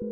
А, 0.00 0.04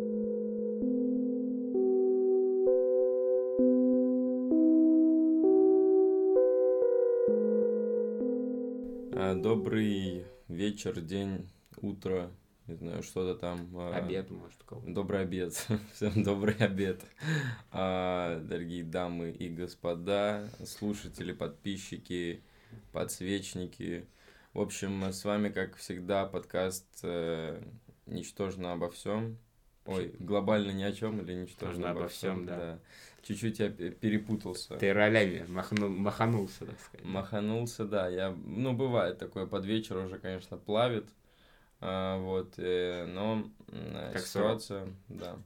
Добрый 9.37 10.27
вечер, 10.49 11.01
день, 11.01 11.49
утро, 11.81 12.33
не 12.67 12.75
знаю, 12.75 13.05
что-то 13.05 13.39
там. 13.39 13.69
а, 13.79 13.95
Обед, 13.95 14.29
может, 14.33 14.61
у 14.63 14.65
кого-то. 14.65 14.91
Добрый 14.93 15.21
обед. 15.21 15.53
Всем 15.95 16.25
добрый 16.25 16.57
обед. 16.57 17.05
А, 17.71 18.41
Дорогие 18.41 18.83
дамы 18.83 19.31
и 19.31 19.49
господа, 19.49 20.51
слушатели, 20.65 21.31
подписчики, 21.33 22.43
подсвечники. 22.91 24.09
В 24.53 24.61
общем, 24.63 25.05
с 25.05 25.25
вами, 25.25 25.49
как 25.51 25.77
всегда, 25.77 26.27
подкаст 26.27 26.87
э, 27.05 27.63
«Ничтожно 28.07 28.73
обо 28.73 28.91
всем». 28.91 29.39
Ой, 29.87 30.15
глобально 30.19 30.71
ни 30.73 30.83
о 30.83 30.93
чем 30.93 31.21
или 31.21 31.33
ничтожно 31.35 31.69
Ничтожно 31.69 31.91
обо, 31.91 32.01
обо 32.01 32.09
всем, 32.09 32.35
всем, 32.35 32.47
да. 32.47 32.79
Чуть-чуть 33.23 33.59
я 33.59 33.71
пе- 33.71 33.91
перепутался. 33.91 34.77
Ты 34.77 34.93
ролями 34.93 35.45
махнул, 35.49 35.89
маханулся, 35.89 36.67
так 36.67 36.79
сказать. 36.81 37.05
Маханулся, 37.07 37.85
да. 37.85 38.09
Я, 38.09 38.31
ну, 38.31 38.73
бывает 38.73 39.19
такое, 39.19 39.47
под 39.47 39.65
вечер 39.65 39.97
уже, 39.97 40.19
конечно, 40.19 40.57
плавит. 40.57 41.09
А, 41.81 42.19
вот, 42.19 42.55
э, 42.59 43.05
но 43.07 43.51
Как 44.13 44.27
ситуация, 44.27 44.89
да. 45.09 45.39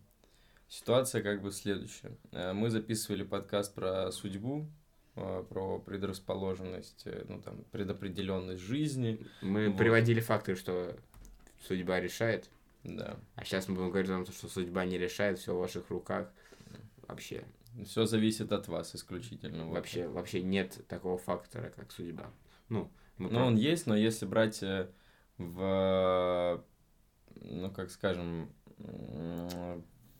Ситуация 0.68 1.22
как 1.22 1.42
бы 1.42 1.50
следующая. 1.50 2.16
Э, 2.32 2.52
Мы 2.52 2.70
записывали 2.70 3.24
подкаст 3.24 3.74
про 3.74 4.12
судьбу, 4.12 4.66
э, 5.16 5.44
про 5.48 5.78
предрасположенность, 5.80 7.02
э, 7.06 7.24
ну, 7.28 7.40
там, 7.42 7.64
предопределенность 7.72 8.62
жизни. 8.62 9.26
Мы 9.42 9.68
Вот. 9.70 9.78
приводили 9.78 10.20
факты, 10.20 10.54
что 10.54 10.94
судьба 11.66 11.98
решает, 12.00 12.48
Да. 12.84 13.18
а 13.34 13.44
сейчас 13.44 13.68
мы 13.68 13.74
будем 13.74 13.90
говорить 13.90 14.10
о 14.10 14.24
том, 14.24 14.26
что 14.32 14.48
судьба 14.48 14.84
не 14.86 14.96
решает, 14.98 15.38
все 15.38 15.54
в 15.54 15.58
ваших 15.58 15.90
руках. 15.90 16.32
Вообще, 17.08 17.44
Все 17.84 18.06
зависит 18.06 18.52
от 18.52 18.68
вас 18.68 18.94
исключительно. 18.94 19.64
вот. 19.66 19.74
вообще, 19.74 20.06
вообще 20.08 20.42
нет 20.42 20.80
такого 20.88 21.18
фактора, 21.18 21.70
как 21.70 21.90
судьба. 21.92 22.30
Ну, 22.68 22.90
мы 23.18 23.30
Ну, 23.30 23.44
он 23.46 23.56
есть, 23.56 23.86
но 23.86 23.96
если 23.96 24.26
брать 24.26 24.62
э, 24.62 24.88
в, 25.38 26.64
ну, 27.42 27.70
как 27.72 27.90
скажем, 27.90 28.50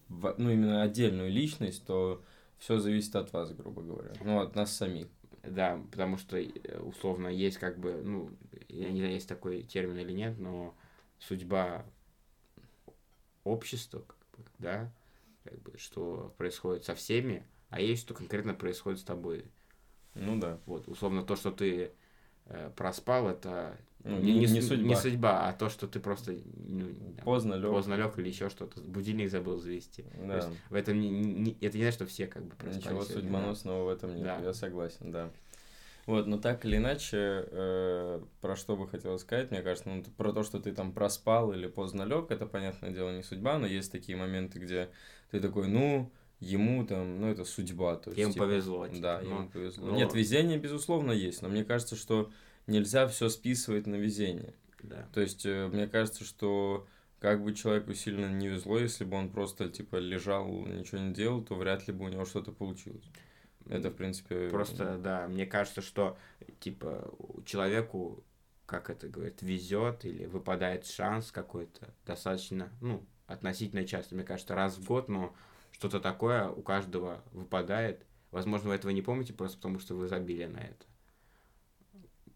в- 0.09 0.35
ну, 0.39 0.51
именно 0.51 0.83
отдельную 0.83 1.31
личность, 1.31 1.87
то 1.87 2.23
все 2.59 2.79
зависит 2.79 3.15
от 3.17 3.33
вас, 3.33 3.53
грубо 3.53 3.83
говоря. 3.83 4.13
Ну, 4.23 4.41
от 4.41 4.55
нас 4.55 4.77
самих. 4.77 5.07
Да, 5.43 5.81
потому 5.91 6.19
что, 6.19 6.37
э, 6.39 6.79
условно, 6.81 7.29
есть 7.29 7.57
как 7.59 7.79
бы, 7.79 8.03
ну, 8.05 8.31
я 8.69 8.91
не 8.91 8.99
знаю, 8.99 9.15
есть 9.15 9.29
такой 9.29 9.63
термин 9.63 9.97
или 9.99 10.13
нет, 10.13 10.39
но 10.39 10.75
судьба 11.19 11.87
общества, 13.45 14.01
как 14.07 14.17
бы, 14.37 14.45
да, 14.59 14.93
как 15.45 15.61
бы, 15.63 15.79
что 15.79 16.35
происходит 16.39 16.85
со 16.85 16.95
всеми, 16.95 17.47
а 17.69 17.81
есть, 17.81 18.03
что 18.03 18.15
конкретно 18.15 18.55
происходит 18.55 19.01
с 19.01 19.05
тобой. 19.05 19.45
Ну 20.15 20.39
да. 20.39 20.59
Вот, 20.67 20.89
условно, 20.89 21.23
то, 21.23 21.37
что 21.37 21.51
ты 21.53 21.93
э, 22.47 22.71
проспал, 22.77 23.29
это 23.29 23.77
Ну, 24.03 24.19
не, 24.19 24.33
не- 24.41 24.47
не, 24.47 24.61
судьба. 24.61 24.85
не 24.89 24.97
судьба, 24.97 25.49
а 25.49 25.53
то, 25.53 25.69
что 25.69 25.87
ты 25.87 26.01
просто 26.01 26.37
ну, 26.57 26.89
Поздно 27.23 27.55
лег. 27.55 27.71
поздно 27.71 27.95
лег 27.95 28.19
или 28.19 28.29
еще 28.29 28.49
что-то, 28.51 28.81
будильник 28.81 29.31
забыл 29.31 29.59
завести. 29.59 30.03
То 30.03 30.27
Да. 30.27 30.37
есть 30.37 30.49
в 30.69 30.75
этом 30.75 30.99
не, 31.01 31.11
не- 31.11 31.57
это 31.61 31.77
не 31.77 31.85
значит, 31.85 31.95
что 31.95 32.07
все 32.07 32.27
как 32.27 32.45
бы 32.45 32.57
проспали 32.57 32.77
Ничего 32.77 33.05
сегодня, 33.05 33.15
да. 33.15 33.21
судьбоносного 33.21 33.85
в 33.85 33.89
этом 33.89 34.15
нет, 34.17 34.25
Да. 34.25 34.39
я 34.41 34.53
согласен, 34.53 35.13
да. 35.13 35.31
Вот, 36.11 36.27
но 36.27 36.39
так 36.39 36.65
или 36.65 36.77
иначе, 36.77 37.17
э, 37.51 38.21
про 38.41 38.57
что 38.57 38.77
бы 38.77 38.89
хотел 38.89 39.19
сказать, 39.19 39.51
мне 39.51 39.63
кажется, 39.63 39.89
ну, 39.89 40.03
про 40.17 40.33
то, 40.33 40.43
что 40.43 40.59
ты 40.59 40.73
там 40.73 40.93
проспал 40.93 41.53
или 41.53 41.69
поздно 41.69 42.03
лег, 42.03 42.31
это, 42.31 42.47
понятное 42.47 42.91
дело, 42.91 43.15
не 43.17 43.23
судьба, 43.23 43.59
но 43.59 43.67
есть 43.67 43.93
такие 43.93 44.19
моменты, 44.19 44.59
где 44.59 44.91
ты 45.31 45.41
такой, 45.41 45.69
ну, 45.69 46.11
ему 46.41 46.85
там, 46.85 47.21
ну, 47.21 47.29
это 47.29 47.45
судьба. 47.45 47.95
То 47.97 48.11
есть, 48.11 48.21
Ему 48.21 48.33
типа, 48.33 48.47
повезло. 48.47 48.89
типа, 48.89 49.01
Да, 49.01 49.21
ну, 49.23 49.31
ему 49.31 49.49
повезло. 49.51 49.87
но- 49.87 49.95
Нет, 49.97 50.13
везение, 50.15 50.59
безусловно, 50.59 51.13
есть, 51.13 51.43
но 51.43 51.49
мне 51.49 51.65
кажется, 51.65 51.95
что 51.97 52.31
нельзя 52.67 53.07
все 53.07 53.29
списывать 53.29 53.87
на 53.87 53.95
везение. 53.95 54.55
да. 54.83 55.07
То 55.15 55.21
есть, 55.21 55.47
э, 55.47 55.69
мне 55.69 55.87
кажется, 55.87 56.25
что 56.25 56.87
как 57.21 57.45
бы 57.45 57.55
человеку 57.55 57.93
сильно 57.95 58.27
не 58.33 58.49
везло, 58.49 58.79
если 58.79 59.05
бы 59.05 59.17
он 59.17 59.29
просто, 59.31 59.69
типа, 59.69 59.97
лежал, 59.97 60.49
ничего 60.67 60.99
не 61.03 61.13
делал, 61.13 61.43
то 61.43 61.55
вряд 61.55 61.87
ли 61.87 61.93
бы 61.93 62.07
у 62.07 62.09
него 62.09 62.25
что-то 62.25 62.51
получилось. 62.51 63.05
Это, 63.67 63.91
в 63.91 63.95
принципе... 63.95 64.49
Просто, 64.49 64.99
да, 64.99 65.29
мне 65.29 65.47
кажется, 65.47 65.81
что, 65.83 66.17
типа, 66.61 67.13
человеку, 67.45 68.25
как 68.67 68.91
это 68.91 69.09
говорит, 69.09 69.43
везет 69.43 70.05
или 70.05 70.27
выпадает 70.27 70.87
шанс 70.87 71.31
какой-то 71.31 71.95
достаточно, 72.05 72.71
ну, 72.81 73.07
относительно 73.27 73.85
часто. 73.85 74.15
Мне 74.15 74.25
кажется, 74.25 74.55
раз 74.55 74.77
в 74.77 74.85
год, 74.85 75.09
но 75.09 75.35
что-то 75.73 76.01
такое 76.01 76.49
у 76.49 76.63
каждого 76.63 77.23
выпадает. 77.33 78.07
Возможно, 78.31 78.71
вы 78.71 78.75
этого 78.75 78.91
не 78.91 79.03
помните, 79.03 79.33
просто 79.33 79.59
потому 79.59 79.79
что 79.79 79.95
вы 79.95 80.09
забили 80.09 80.47
на 80.47 80.59
это. 80.59 80.87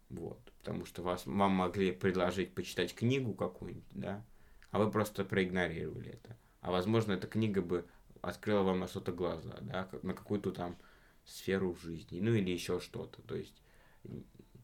Вот. 0.09 0.39
Потому 0.59 0.85
что 0.85 1.03
вас 1.03 1.25
вам 1.25 1.51
могли 1.51 1.91
предложить 1.91 2.55
почитать 2.55 2.95
книгу 2.95 3.33
какую-нибудь, 3.33 3.85
да, 3.91 4.25
а 4.71 4.79
вы 4.79 4.89
просто 4.89 5.23
проигнорировали 5.23 6.11
это. 6.11 6.37
А 6.61 6.71
возможно, 6.71 7.11
эта 7.13 7.27
книга 7.27 7.61
бы 7.61 7.85
открыла 8.21 8.63
вам 8.63 8.79
на 8.79 8.87
что-то 8.87 9.11
глаза, 9.11 9.55
да, 9.61 9.87
на 10.01 10.13
какую-то 10.13 10.51
там 10.51 10.77
сферу 11.25 11.73
в 11.73 11.81
жизни, 11.81 12.19
ну 12.21 12.33
или 12.33 12.51
еще 12.51 12.79
что-то. 12.79 13.21
То 13.23 13.35
есть 13.35 13.53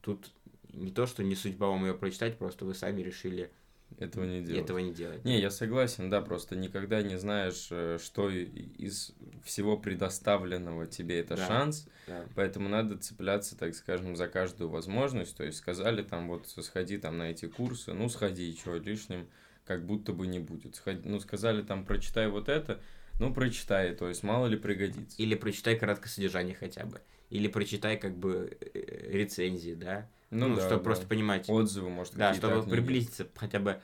тут 0.01 0.31
не 0.73 0.91
то, 0.91 1.05
что 1.05 1.23
не 1.23 1.35
судьба 1.35 1.67
вам 1.67 1.85
ее 1.85 1.93
прочитать, 1.93 2.37
просто 2.37 2.65
вы 2.65 2.73
сами 2.73 3.01
решили 3.01 3.51
Этого 3.99 4.23
не 4.23 4.41
делать. 4.41 4.63
этого 4.63 4.77
не 4.77 4.93
делать. 4.93 5.25
Не, 5.25 5.39
я 5.39 5.51
согласен, 5.51 6.09
да, 6.09 6.21
просто 6.21 6.55
никогда 6.55 7.01
не 7.01 7.17
знаешь, 7.17 7.67
э, 7.71 7.97
что 8.01 8.29
из 8.29 9.11
всего 9.43 9.77
предоставленного 9.77 10.87
тебе 10.87 11.19
это 11.19 11.35
Да. 11.35 11.47
шанс, 11.47 11.87
Да. 12.07 12.25
поэтому 12.35 12.69
надо 12.69 12.97
цепляться, 12.97 13.57
так 13.57 13.75
скажем, 13.75 14.15
за 14.15 14.27
каждую 14.29 14.69
возможность, 14.69 15.35
то 15.35 15.43
есть 15.43 15.57
сказали 15.57 16.03
там 16.03 16.29
вот 16.29 16.47
сходи 16.47 16.97
там 16.99 17.17
на 17.17 17.31
эти 17.31 17.47
курсы, 17.47 17.91
ну 17.93 18.07
сходи, 18.07 18.55
чего 18.55 18.75
лишним 18.75 19.27
как 19.65 19.85
будто 19.85 20.13
бы 20.13 20.25
не 20.25 20.39
будет. 20.39 20.81
Ну 21.03 21.19
сказали 21.19 21.61
там 21.61 21.85
прочитай 21.85 22.27
вот 22.29 22.47
это, 22.49 22.81
ну 23.21 23.33
прочитай, 23.33 23.93
то 23.95 24.07
есть 24.09 24.23
мало 24.23 24.47
ли 24.47 24.57
пригодится. 24.57 25.15
Или 25.21 25.35
прочитай 25.35 25.77
краткое 25.77 26.09
содержание 26.09 26.55
хотя 26.55 26.85
бы. 26.85 27.01
Или 27.29 27.47
прочитай 27.47 27.97
как 27.97 28.17
бы 28.17 28.57
э, 28.73 29.09
рецензии, 29.11 29.73
да. 29.75 30.09
Ну, 30.31 30.47
Ну, 30.47 30.55
да, 30.55 30.61
чтобы 30.61 30.77
да. 30.77 30.83
просто 30.83 31.07
понимать. 31.07 31.47
Отзывы, 31.47 31.89
может, 31.89 32.15
Да, 32.15 32.33
чтобы 32.33 32.61
книги. 32.61 32.71
приблизиться 32.75 33.27
хотя 33.35 33.59
бы. 33.59 33.79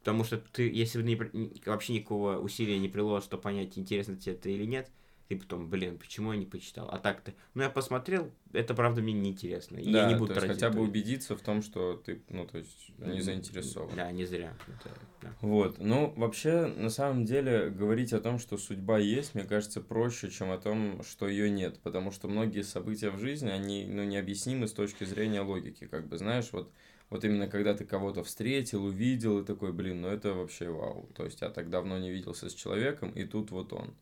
Потому 0.00 0.24
что 0.24 0.38
ты, 0.38 0.70
если 0.72 1.02
бы 1.02 1.04
не 1.04 1.52
вообще 1.66 1.92
никакого 1.92 2.38
усилия 2.38 2.78
не 2.78 2.88
приложил, 2.88 3.22
чтобы 3.22 3.42
понять, 3.42 3.76
интересно 3.76 4.16
тебе 4.16 4.34
это 4.34 4.48
или 4.48 4.64
нет, 4.64 4.90
ты 5.30 5.36
потом, 5.36 5.70
блин, 5.70 5.96
почему 5.96 6.32
я 6.32 6.38
не 6.40 6.44
почитал? 6.44 6.88
А 6.90 6.98
так 6.98 7.20
ты, 7.20 7.34
ну 7.54 7.62
я 7.62 7.70
посмотрел, 7.70 8.32
это 8.52 8.74
правда 8.74 9.00
мне 9.00 9.12
неинтересно. 9.12 9.76
И 9.76 9.92
Да, 9.92 10.02
я 10.02 10.08
не 10.08 10.16
буду 10.16 10.34
то 10.34 10.40
есть 10.40 10.54
хотя 10.54 10.70
бы 10.70 10.80
убедиться 10.80 11.36
в 11.36 11.40
том, 11.40 11.62
что 11.62 12.02
ты, 12.04 12.20
ну, 12.30 12.48
то 12.48 12.58
есть, 12.58 12.90
не 12.98 13.20
заинтересован. 13.20 13.94
Да, 13.94 14.10
не 14.10 14.24
зря. 14.24 14.56
Это, 14.66 14.92
да. 15.22 15.32
Вот, 15.40 15.78
ну, 15.78 16.12
вообще, 16.16 16.66
на 16.66 16.90
самом 16.90 17.26
деле, 17.26 17.70
говорить 17.70 18.12
о 18.12 18.18
том, 18.18 18.40
что 18.40 18.58
судьба 18.58 18.98
есть, 18.98 19.36
мне 19.36 19.44
кажется, 19.44 19.80
проще, 19.80 20.30
чем 20.30 20.50
о 20.50 20.58
том, 20.58 21.04
что 21.04 21.28
ее 21.28 21.48
нет, 21.48 21.78
потому 21.84 22.10
что 22.10 22.26
многие 22.26 22.62
события 22.62 23.10
в 23.10 23.20
жизни, 23.20 23.50
они, 23.50 23.86
ну, 23.86 24.02
необъяснимы 24.02 24.66
с 24.66 24.72
точки 24.72 25.04
зрения 25.04 25.42
логики, 25.42 25.86
как 25.86 26.08
бы, 26.08 26.18
знаешь, 26.18 26.48
вот, 26.50 26.72
вот 27.08 27.24
именно 27.24 27.46
когда 27.46 27.74
ты 27.74 27.84
кого-то 27.84 28.24
встретил, 28.24 28.84
увидел, 28.84 29.38
и 29.38 29.44
такой, 29.44 29.72
блин, 29.72 30.00
ну, 30.00 30.08
это 30.08 30.34
вообще 30.34 30.70
вау, 30.70 31.08
то 31.14 31.24
есть, 31.24 31.40
я 31.40 31.50
так 31.50 31.70
давно 31.70 31.98
не 31.98 32.10
виделся 32.10 32.50
с 32.50 32.52
человеком, 32.52 33.12
и 33.12 33.22
тут 33.22 33.52
вот 33.52 33.72
он, 33.72 33.94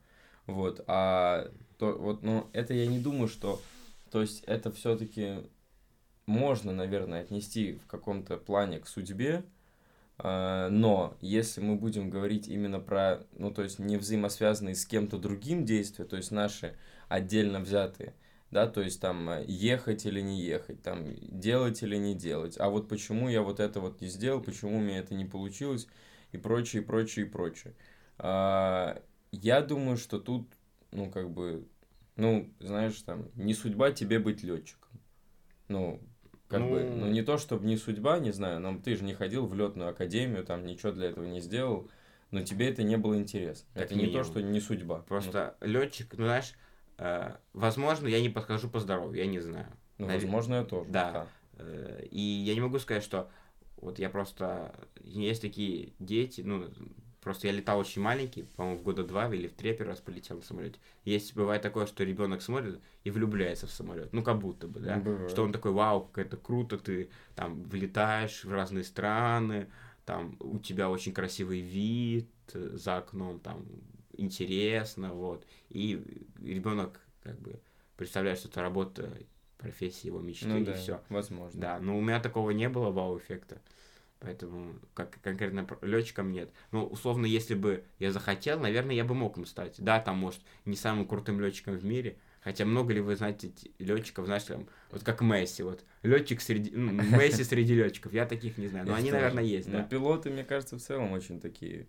вот, 0.49 0.83
а, 0.89 1.51
то, 1.79 1.93
вот, 1.93 2.23
ну, 2.23 2.49
это 2.53 2.75
я 2.75 2.87
не 2.87 2.99
думаю, 2.99 3.29
что, 3.29 3.61
то 4.11 4.21
есть, 4.21 4.43
это 4.45 4.73
все-таки 4.73 5.49
можно, 6.27 6.73
наверное, 6.73 7.21
отнести 7.21 7.75
в 7.75 7.87
каком-то 7.87 8.37
плане 8.39 8.81
к 8.81 8.89
судьбе, 8.89 9.45
а, 10.19 10.69
но 10.71 11.17
если 11.21 11.61
мы 11.61 11.77
будем 11.77 12.11
говорить 12.11 12.49
именно 12.49 12.81
про, 12.81 13.21
ну, 13.37 13.53
то 13.53 13.63
есть 13.63 13.79
не 13.79 13.97
взаимосвязанные 13.97 14.75
с 14.75 14.85
кем-то 14.85 15.19
другим 15.19 15.65
действия, 15.65 16.05
то 16.05 16.17
есть 16.17 16.31
наши 16.33 16.75
отдельно 17.09 17.61
взятые, 17.61 18.15
да, 18.51 18.67
то 18.67 18.81
есть 18.81 19.01
там 19.01 19.29
э, 19.29 19.45
ехать 19.47 20.07
или 20.07 20.21
не 20.21 20.41
ехать, 20.41 20.83
там 20.83 21.05
делать 21.21 21.83
или 21.83 21.97
не 21.97 22.15
делать, 22.15 22.57
а 22.59 22.71
вот 22.71 22.89
почему 22.89 23.29
я 23.29 23.43
вот 23.43 23.61
это 23.61 23.81
вот 23.81 24.01
не 24.01 24.09
сделал, 24.09 24.41
почему 24.41 24.79
у 24.79 24.81
меня 24.81 24.99
это 24.99 25.15
не 25.15 25.27
получилось 25.27 25.87
и 26.33 26.39
прочее, 26.39 26.83
и 26.83 26.85
прочее, 26.85 27.27
и 27.27 27.29
прочее. 27.29 27.75
Я 29.31 29.61
думаю, 29.63 29.97
что 29.97 30.19
тут, 30.19 30.49
ну, 30.91 31.11
как 31.11 31.31
бы, 31.31 31.67
ну, 32.17 32.49
знаешь, 32.61 33.01
там, 33.03 33.29
не 33.35 33.55
судьба 33.55 33.93
тебе 33.93 34.19
быть 34.19 34.43
летчиком. 34.43 34.91
Ну, 35.69 36.01
как 36.49 36.63
бы, 36.63 36.83
Ну. 36.85 36.97
ну 36.97 37.11
не 37.11 37.23
то, 37.23 37.37
чтобы 37.37 37.67
не 37.67 37.77
судьба, 37.77 38.19
не 38.19 38.31
знаю, 38.33 38.59
но 38.61 38.79
ты 38.79 38.97
же 38.97 39.05
не 39.05 39.13
ходил 39.15 39.47
в 39.47 39.55
летную 39.55 39.91
академию, 39.91 40.45
там 40.45 40.65
ничего 40.65 40.93
для 40.93 41.09
этого 41.11 41.25
не 41.27 41.41
сделал, 41.41 41.91
но 42.31 42.43
тебе 42.43 42.69
это 42.71 42.83
не 42.83 42.97
было 42.97 43.19
интересно. 43.19 43.69
Как 43.75 43.85
это 43.85 43.95
не 43.97 44.07
то, 44.07 44.25
что 44.25 44.41
не 44.41 44.61
судьба. 44.61 45.01
Просто 45.01 45.57
летчик, 45.61 46.15
ну 46.17 46.25
знаешь, 46.25 46.55
э, 46.97 47.35
возможно, 47.53 48.07
я 48.09 48.21
не 48.21 48.31
подхожу 48.31 48.69
по 48.71 48.81
здоровью, 48.81 49.19
я 49.23 49.27
не 49.27 49.41
знаю. 49.41 49.71
Ну, 49.99 50.07
Навер- 50.07 50.13
возможно, 50.23 50.55
я 50.55 50.65
тоже. 50.65 50.89
Да. 50.91 51.29
Э, 51.59 52.07
И 52.11 52.21
я 52.21 52.55
не 52.55 52.61
могу 52.61 52.79
сказать, 52.79 53.03
что 53.05 53.31
вот 53.77 53.99
я 53.99 54.09
просто... 54.11 54.75
Есть 55.01 55.43
такие 55.43 55.93
дети, 55.99 56.41
ну, 56.41 56.69
просто 57.21 57.47
я 57.49 57.53
летал 57.53 57.79
очень 57.79 58.03
маленький, 58.03 58.45
по-моему, 58.57 58.79
в 58.79 58.83
года 58.83 59.05
два 59.05 59.33
или 59.35 59.49
в 59.49 59.53
три 59.55 59.73
первый 59.73 59.91
раз 59.91 60.01
полетел 60.01 60.37
на 60.37 60.43
самолете. 60.43 60.79
Есть, 61.05 61.35
бывает 61.35 61.63
такое, 61.63 61.87
что 61.87 62.05
ребенок 62.05 62.43
смотрит 62.43 62.81
и 63.05 63.11
влюбляется 63.11 63.67
в 63.67 63.71
самолет. 63.71 64.13
Ну, 64.13 64.23
как 64.23 64.39
будто 64.39 64.69
бы, 64.69 64.81
да. 64.81 64.97
Бывает. 64.97 65.31
Что 65.31 65.43
он 65.43 65.53
такой, 65.53 65.73
вау, 65.73 66.09
как 66.13 66.27
это 66.27 66.37
круто, 66.37 66.79
ты 66.79 67.11
там 67.35 67.63
влетаешь 67.65 68.45
в 68.45 68.53
разные 68.53 68.85
страны, 68.85 69.69
там 70.05 70.37
у 70.41 70.59
тебя 70.59 70.89
очень 70.91 71.13
красивый 71.13 71.61
вид 71.61 72.29
за 72.53 72.99
окном, 72.99 73.41
там 73.41 73.67
интересно, 74.13 75.13
вот. 75.13 75.45
И 75.69 76.03
ребенок 76.43 77.01
как 77.23 77.39
бы 77.41 77.61
представляет, 77.97 78.39
что 78.39 78.49
это 78.49 78.63
работа, 78.63 79.11
профессия 79.59 80.09
его 80.09 80.21
мечты, 80.21 80.47
Ну 80.49 80.59
и 80.59 80.65
да, 80.65 80.75
все. 80.75 81.03
возможно. 81.09 81.61
Да, 81.61 81.81
но 81.81 81.99
у 81.99 82.01
меня 82.01 82.21
такого 82.21 82.51
не 82.51 82.69
было 82.69 82.91
вау-эффекта. 82.91 83.61
Поэтому 84.21 84.75
как 84.95 85.21
конкретно 85.23 85.67
летчиком 85.83 86.33
нет. 86.33 86.51
Ну, 86.73 86.85
условно, 86.85 87.25
если 87.25 87.55
бы 87.55 87.85
я 87.99 88.11
захотел, 88.11 88.59
наверное, 88.59 88.97
я 88.97 89.05
бы 89.05 89.15
мог 89.15 89.39
им 89.39 89.47
стать. 89.47 89.77
Да, 89.79 90.01
там, 90.01 90.19
может, 90.19 90.41
не 90.65 90.75
самым 90.75 91.07
крутым 91.07 91.41
летчиком 91.41 91.77
в 91.77 91.85
мире. 91.85 92.19
Хотя 92.41 92.65
много 92.65 92.93
ли 92.93 93.01
вы 93.01 93.15
знаете 93.15 93.53
летчиков, 93.79 94.27
знаешь, 94.27 94.45
там, 94.45 94.69
вот 94.91 95.03
как 95.05 95.21
Месси, 95.21 95.63
вот 95.63 95.85
летчик 96.03 96.41
среди 96.41 96.71
ну, 96.71 96.93
Месси 97.19 97.45
среди 97.45 97.75
летчиков. 97.75 98.13
Я 98.13 98.27
таких 98.27 98.59
не 98.59 98.69
знаю. 98.69 98.87
Но 98.87 98.95
они, 98.95 99.11
наверное, 99.11 99.45
есть, 99.45 99.69
Но 99.69 99.79
да. 99.79 99.85
пилоты, 99.85 100.31
мне 100.31 100.45
кажется, 100.45 100.77
в 100.77 100.81
целом 100.81 101.13
очень 101.13 101.41
такие, 101.41 101.87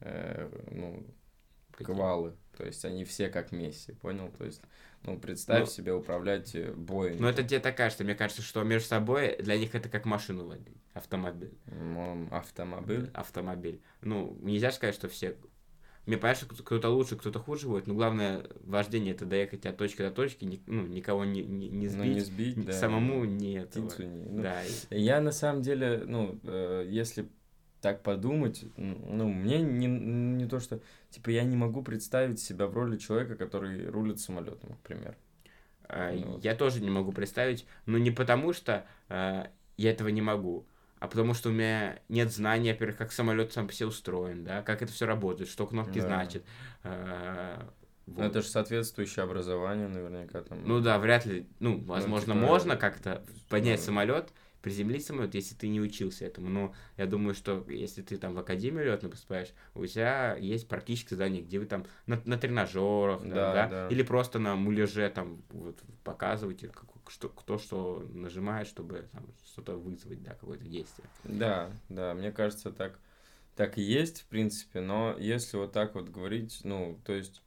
э, 0.00 0.50
ну, 0.70 1.04
квалы. 1.72 2.34
То 2.56 2.64
есть 2.64 2.84
они 2.84 3.04
все 3.04 3.28
как 3.28 3.52
Месси, 3.52 3.92
понял? 3.92 4.30
То 4.36 4.44
есть, 4.44 4.60
ну, 5.04 5.18
представь 5.18 5.60
Ну, 5.60 5.66
себе 5.66 5.92
управлять 5.94 6.54
э, 6.54 6.72
Боингом. 6.72 7.22
Но 7.22 7.28
это 7.30 7.42
тебе 7.42 7.60
так 7.60 7.76
кажется. 7.76 8.04
Мне 8.04 8.14
кажется, 8.14 8.42
что 8.42 8.62
между 8.62 8.88
собой 8.88 9.36
для 9.40 9.56
них 9.58 9.74
это 9.74 9.88
как 9.88 10.04
машину 10.04 10.46
водить. 10.46 10.76
Автомобиль. 10.92 11.52
М, 11.66 12.28
Автомобиль. 12.32 13.10
Автомобиль. 13.14 13.80
Ну, 14.02 14.36
нельзя 14.40 14.70
сказать, 14.72 14.94
что 14.94 15.08
все... 15.08 15.36
Мне 16.06 16.16
понятно, 16.16 16.46
что 16.54 16.64
кто-то 16.64 16.88
лучше, 16.88 17.16
кто-то 17.16 17.38
хуже 17.38 17.68
будет, 17.68 17.86
но 17.86 17.94
главное 17.94 18.46
вождение 18.62 19.14
это 19.14 19.26
доехать 19.26 19.66
от 19.66 19.76
точки 19.76 19.98
до 20.02 20.10
точки, 20.10 20.44
ни- 20.44 20.62
ну, 20.66 20.86
никого 20.86 21.24
не, 21.24 21.42
не, 21.44 21.68
не 21.68 21.88
Ну, 21.88 22.04
не 22.04 22.20
сбить, 22.20 22.56
сбить, 22.56 22.66
да. 22.66 22.72
самому 22.72 23.24
не 23.26 23.54
этого. 23.58 23.84
Не- 23.98 24.06
ну, 24.06 24.42
Да, 24.42 24.62
Я 24.90 25.20
на 25.20 25.30
самом 25.30 25.60
деле, 25.62 26.02
ну, 26.06 26.40
э, 26.42 26.86
если 26.88 27.28
так 27.80 28.02
подумать, 28.02 28.64
ну, 28.76 29.28
мне 29.28 29.60
не, 29.62 29.86
не 29.86 30.46
то, 30.46 30.60
что, 30.60 30.80
типа, 31.10 31.30
я 31.30 31.44
не 31.44 31.56
могу 31.56 31.82
представить 31.82 32.40
себя 32.40 32.66
в 32.66 32.74
роли 32.74 32.96
человека, 32.98 33.36
который 33.36 33.86
рулит 33.86 34.20
самолетом, 34.20 34.70
например. 34.70 35.16
А, 35.84 36.12
Ну 36.12 36.32
вот. 36.32 36.44
Я 36.44 36.54
тоже 36.54 36.80
не 36.80 36.90
могу 36.90 37.12
представить, 37.12 37.66
но 37.86 37.98
не 37.98 38.10
потому 38.10 38.52
что 38.52 38.86
а, 39.08 39.50
я 39.76 39.90
этого 39.90 40.08
не 40.08 40.22
могу, 40.22 40.66
а 40.98 41.08
потому 41.08 41.34
что 41.34 41.48
у 41.48 41.52
меня 41.52 41.98
нет 42.08 42.30
знания, 42.32 42.72
во-первых, 42.72 42.96
как 42.96 43.12
самолет 43.12 43.52
сам 43.52 43.66
по 43.66 43.72
себе 43.72 43.86
устроен, 43.86 44.44
да, 44.44 44.62
как 44.62 44.82
это 44.82 44.92
все 44.92 45.06
работает, 45.06 45.50
что 45.50 45.66
кнопки 45.66 45.98
Да. 45.98 46.06
значат. 46.06 46.44
а, 46.84 47.72
Ну, 48.06 48.14
вот. 48.16 48.24
это 48.24 48.42
же 48.42 48.48
соответствующее 48.48 49.24
образование, 49.24 49.88
наверняка, 49.88 50.42
там. 50.42 50.60
Ну 50.64 50.80
да, 50.80 50.98
вряд 50.98 51.26
ли, 51.26 51.46
ну, 51.60 51.78
возможно, 51.84 52.34
типа, 52.34 52.46
можно 52.46 52.76
как-то 52.76 53.24
поднять 53.48 53.80
ну, 53.80 53.86
самолет, 53.86 54.32
приземлить 54.62 55.04
самолет, 55.04 55.34
если 55.34 55.54
ты 55.54 55.68
не 55.68 55.80
учился 55.80 56.24
этому. 56.24 56.48
Но 56.48 56.74
я 56.96 57.06
думаю, 57.06 57.34
что 57.34 57.64
если 57.68 58.02
ты 58.02 58.16
там 58.16 58.34
в 58.34 58.38
академию 58.38 58.84
летную 58.84 59.10
поступаешь, 59.10 59.48
у 59.74 59.86
тебя 59.86 60.36
есть 60.36 60.68
практическое 60.68 61.16
задание, 61.16 61.42
где 61.42 61.58
вы 61.58 61.66
там 61.66 61.84
на, 62.06 62.20
на 62.24 62.36
тренажерах, 62.38 63.20
да, 63.22 63.52
Да, 63.52 63.68
да, 63.68 63.88
или 63.90 64.02
просто 64.02 64.38
на 64.38 64.56
муляже 64.56 65.10
там 65.10 65.42
вот 65.50 65.78
показываете, 66.04 66.68
как- 66.68 66.84
что, 67.08 67.28
кто 67.28 67.58
что 67.58 68.06
нажимает, 68.12 68.68
чтобы 68.68 69.04
там 69.12 69.24
что-то 69.52 69.76
вызвать, 69.76 70.22
да, 70.22 70.34
какое-то 70.34 70.64
действие. 70.64 71.08
Да, 71.24 71.70
да, 71.88 72.14
мне 72.14 72.30
кажется, 72.32 72.70
так, 72.70 72.98
так 73.56 73.78
и 73.78 73.82
есть, 73.82 74.22
в 74.22 74.26
принципе, 74.26 74.80
но 74.80 75.16
если 75.18 75.56
вот 75.56 75.72
так 75.72 75.94
вот 75.94 76.08
говорить, 76.08 76.60
ну, 76.64 77.00
то 77.04 77.12
есть, 77.12 77.42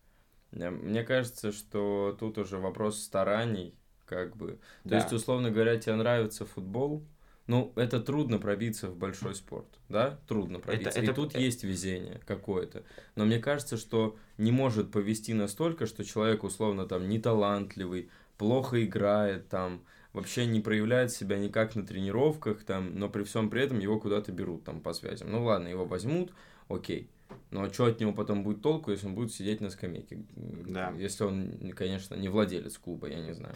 мне 0.52 1.04
кажется, 1.04 1.52
что 1.52 2.16
тут 2.20 2.38
уже 2.38 2.58
вопрос 2.58 3.02
стараний, 3.02 3.76
как 4.14 4.36
бы. 4.38 4.52
То 4.84 4.90
Да. 4.90 4.96
есть, 4.98 5.12
условно 5.12 5.52
говоря, 5.52 5.78
тебе 5.78 5.96
нравится 5.96 6.46
футбол, 6.46 7.04
ну, 7.48 7.74
это 7.76 8.00
трудно 8.00 8.38
пробиться 8.38 8.88
в 8.88 8.96
большой 8.96 9.36
спорт, 9.36 9.68
да? 9.90 10.18
Трудно 10.28 10.60
пробиться. 10.60 11.00
это- 11.00 11.12
и 11.12 11.14
тут 11.16 11.36
есть 11.36 11.64
везение 11.64 12.22
какое-то. 12.26 12.84
Но 13.16 13.26
мне 13.26 13.40
кажется, 13.40 13.76
что 13.78 14.16
не 14.38 14.52
может 14.52 14.92
повести 14.92 15.34
настолько, 15.34 15.86
что 15.86 16.06
человек, 16.06 16.44
условно, 16.44 16.86
там, 16.86 17.10
неталантливый, 17.10 18.10
плохо 18.38 18.84
играет, 18.86 19.50
там, 19.50 19.82
вообще 20.14 20.46
не 20.46 20.62
проявляет 20.62 21.12
себя 21.12 21.38
никак 21.38 21.76
на 21.76 21.86
тренировках, 21.86 22.64
там, 22.64 22.98
но 22.98 23.10
при 23.10 23.24
всем 23.24 23.50
при 23.50 23.62
этом 23.64 23.80
его 23.80 24.00
куда-то 24.00 24.32
берут 24.32 24.64
там 24.64 24.80
по 24.80 24.94
связям. 24.94 25.32
Ну 25.32 25.44
ладно, 25.44 25.68
его 25.68 25.86
возьмут, 25.86 26.32
окей. 26.70 27.10
Но 27.50 27.68
что 27.74 27.86
от 27.86 28.00
него 28.00 28.14
потом 28.14 28.44
будет 28.44 28.62
толку, 28.62 28.92
если 28.92 29.08
он 29.08 29.16
будет 29.16 29.34
сидеть 29.34 29.60
на 29.60 29.70
скамейке? 29.70 30.20
Да. 30.68 30.94
Если 30.98 31.24
он, 31.24 31.72
конечно, 31.76 32.16
не 32.16 32.30
владелец 32.30 32.78
клуба, 32.78 33.08
я 33.08 33.20
не 33.20 33.34
знаю. 33.34 33.56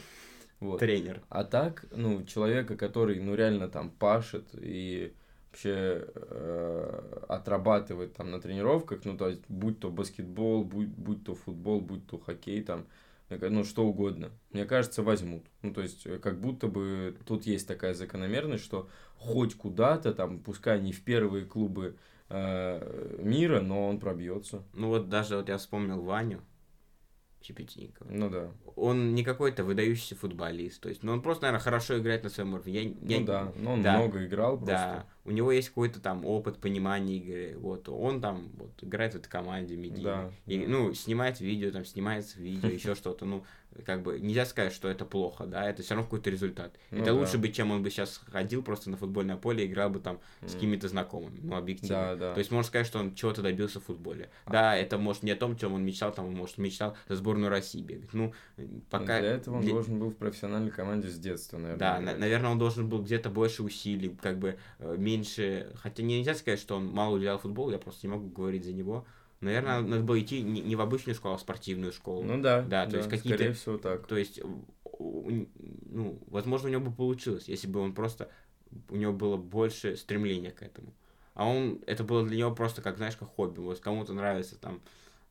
Вот. 0.60 0.80
Тренер. 0.80 1.22
А 1.30 1.44
так, 1.44 1.86
ну, 1.92 2.24
человека, 2.24 2.76
который, 2.76 3.20
ну, 3.20 3.36
реально 3.36 3.68
там 3.68 3.92
пашет 3.92 4.48
и 4.54 5.14
вообще 5.50 6.06
э, 6.14 7.24
отрабатывает 7.30 8.14
там 8.14 8.32
на 8.32 8.40
тренировках, 8.40 9.06
ну, 9.06 9.18
то 9.18 9.30
есть, 9.30 9.42
будь 9.50 9.80
то 9.80 9.90
баскетбол, 9.90 10.64
будь, 10.64 10.90
будь 10.90 11.24
то 11.24 11.36
футбол, 11.36 11.82
будь 11.82 12.06
то 12.08 12.18
хоккей, 12.18 12.64
там, 12.64 12.86
ну, 13.30 13.64
что 13.64 13.86
угодно. 13.86 14.32
Мне 14.52 14.66
кажется, 14.66 15.04
возьмут. 15.04 15.46
Ну, 15.62 15.74
то 15.74 15.82
есть, 15.82 16.06
э, 16.06 16.18
как 16.20 16.40
будто 16.40 16.68
бы 16.68 17.18
тут 17.26 17.46
есть 17.46 17.68
такая 17.68 17.94
закономерность, 17.94 18.64
что 18.64 18.90
хоть 19.18 19.56
куда-то, 19.56 20.14
там, 20.14 20.40
пускай 20.40 20.80
не 20.80 20.92
в 20.92 21.04
первые 21.04 21.46
клубы 21.46 21.98
э, 22.30 23.20
мира, 23.20 23.62
но 23.62 23.88
он 23.88 24.00
пробьется. 24.00 24.64
Ну 24.74 24.90
вот 24.90 25.10
даже 25.10 25.38
вот 25.38 25.50
я 25.50 25.58
вспомнил 25.58 26.02
Ваню 26.02 26.42
Чепетникова. 27.48 28.10
Ну 28.12 28.30
да. 28.30 28.52
Он 28.76 29.16
не 29.16 29.24
какой-то 29.24 29.64
выдающийся 29.64 30.16
футболист, 30.16 30.82
то 30.82 30.90
есть, 30.90 31.02
ну 31.02 31.14
он 31.14 31.22
просто, 31.22 31.44
наверное, 31.44 31.64
хорошо 31.64 31.98
играет 31.98 32.24
на 32.24 32.30
своем 32.30 32.54
уровне. 32.54 32.74
Я, 32.74 32.82
я- 32.82 33.20
ну 33.20 33.26
да. 33.26 33.52
Но 33.56 33.74
он 33.74 33.82
да. 33.82 33.98
много 33.98 34.26
играл 34.26 34.58
просто. 34.58 34.74
Да, 34.74 35.06
у 35.28 35.32
него 35.32 35.52
есть 35.52 35.70
какой-то 35.70 36.00
там 36.00 36.26
опыт 36.26 36.58
понимания 36.58 37.18
игры, 37.18 37.58
вот, 37.58 37.90
он 37.90 38.22
там 38.22 38.50
вот 38.58 38.72
играет 38.82 39.14
в 39.14 39.18
этой 39.18 39.28
команде 39.30 39.76
медийной, 39.76 40.04
Да, 40.04 40.32
и, 40.46 40.58
да. 40.60 40.66
ну, 40.68 40.94
снимает 40.94 41.40
видео, 41.42 41.72
там, 41.72 41.86
снимается 41.86 42.40
видео, 42.40 42.70
еще 42.70 42.96
что-то, 42.96 43.26
ну, 43.26 43.44
как 43.86 44.02
бы, 44.02 44.20
нельзя 44.20 44.46
сказать, 44.46 44.74
что 44.74 44.88
это 44.88 45.06
плохо, 45.06 45.46
да, 45.46 45.70
это 45.70 45.84
все 45.84 45.94
равно 45.94 46.06
какой-то 46.06 46.30
результат. 46.32 46.76
Ну 46.90 46.98
это 46.98 47.08
да. 47.08 47.14
лучше 47.14 47.38
бы, 47.38 47.50
чем 47.50 47.70
он 47.70 47.84
бы 47.84 47.92
сейчас 47.92 48.20
ходил 48.32 48.64
просто 48.64 48.90
на 48.90 48.98
футбольное 48.98 49.38
поле 49.38 49.66
и 49.66 49.68
играл 49.68 49.90
бы 49.92 50.00
там 50.00 50.20
с 50.42 50.46
М. 50.46 50.54
какими-то 50.54 50.88
знакомыми, 50.88 51.40
ну, 51.44 51.56
объективно. 51.56 51.96
Да, 51.96 52.16
да. 52.16 52.34
То 52.34 52.40
есть 52.40 52.50
можно 52.50 52.68
сказать, 52.68 52.88
что 52.88 52.98
он 53.00 53.14
чего-то 53.14 53.44
добился 53.44 53.80
в 53.80 53.84
футболе. 53.84 54.30
Да, 54.48 54.76
это 54.76 54.98
может 54.98 55.22
не 55.22 55.32
о 55.32 55.36
том, 55.36 55.56
чем 55.58 55.74
он 55.74 55.86
мечтал, 55.86 56.12
там, 56.12 56.28
он, 56.28 56.34
может, 56.34 56.58
мечтал 56.58 56.96
за 57.08 57.18
сборную 57.18 57.50
России 57.50 57.82
бегать. 57.84 58.14
Ну, 58.14 58.34
пока... 58.90 59.20
Для 59.20 59.34
этого 59.34 59.58
он 59.58 59.62
для- 59.62 59.74
должен 59.74 60.00
был 60.00 60.10
в 60.10 60.16
профессиональной 60.16 60.72
команде 60.72 61.10
с 61.10 61.20
детства, 61.20 61.58
наверное. 61.58 61.78
Да, 61.80 62.00
на- 62.00 62.18
наверное, 62.18 62.52
он 62.52 62.58
должен 62.58 62.90
был 62.90 63.04
где-то 63.04 63.30
больше 63.30 63.62
усилий, 63.62 64.10
как 64.22 64.40
бы 64.40 64.58
э, 64.80 64.96
меньше. 65.18 65.72
Хотя 65.76 66.04
нельзя 66.04 66.36
сказать, 66.36 66.60
что 66.60 66.76
он 66.78 66.88
мало 66.88 67.16
уделял 67.16 67.38
футболу, 67.40 67.72
я 67.72 67.78
просто 67.78 68.08
не 68.08 68.14
могу 68.14 68.28
говорить 68.30 68.66
за 68.66 68.74
него. 68.74 69.06
Наверное, 69.40 69.82
надо 69.82 70.02
было 70.02 70.20
идти 70.20 70.42
не, 70.42 70.76
в 70.76 70.82
обычную 70.82 71.16
школу, 71.16 71.36
а 71.36 71.38
в 71.38 71.42
спортивную 71.42 71.92
школу. 71.92 72.24
Ну 72.24 72.42
да, 72.42 72.64
Да, 72.64 72.88
то 72.88 72.98
есть 72.98 73.10
какие-то- 73.10 73.38
скорее 73.38 73.54
всего 73.54 73.78
так. 73.78 74.08
То 74.08 74.18
есть, 74.18 74.40
ну, 75.00 76.20
возможно, 76.28 76.70
у 76.70 76.72
него 76.72 76.86
бы 76.86 76.92
получилось, 76.92 77.48
если 77.48 77.68
бы 77.68 77.80
он 77.80 77.94
просто 77.94 78.30
у 78.90 78.96
него 78.96 79.14
было 79.14 79.38
больше 79.38 79.96
стремления 79.96 80.52
к 80.52 80.62
этому. 80.62 80.94
А 81.36 81.48
он, 81.48 81.80
это 81.86 82.04
было 82.04 82.26
для 82.26 82.38
него 82.38 82.52
просто, 82.54 82.82
как, 82.82 82.98
знаешь, 82.98 83.16
как 83.16 83.30
хобби. 83.30 83.60
Вот 83.60 83.80
кому-то 83.80 84.14
нравится 84.14 84.58
там 84.60 84.82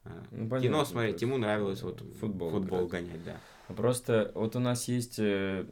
э, 0.04 0.08
Ну, 0.30 0.38
кино 0.44 0.48
понятно, 0.50 0.78
то 0.78 0.84
смотреть, 0.84 1.22
ему 1.22 1.36
нравилось 1.36 1.82
вот 1.82 2.00
футбол 2.20 2.50
футбол 2.50 2.86
играть. 2.86 3.04
гонять, 3.04 3.24
да. 3.24 3.40
Просто 3.74 4.30
вот 4.34 4.54
у 4.54 4.60
нас 4.60 4.86
есть, 4.88 5.16
э, 5.18 5.64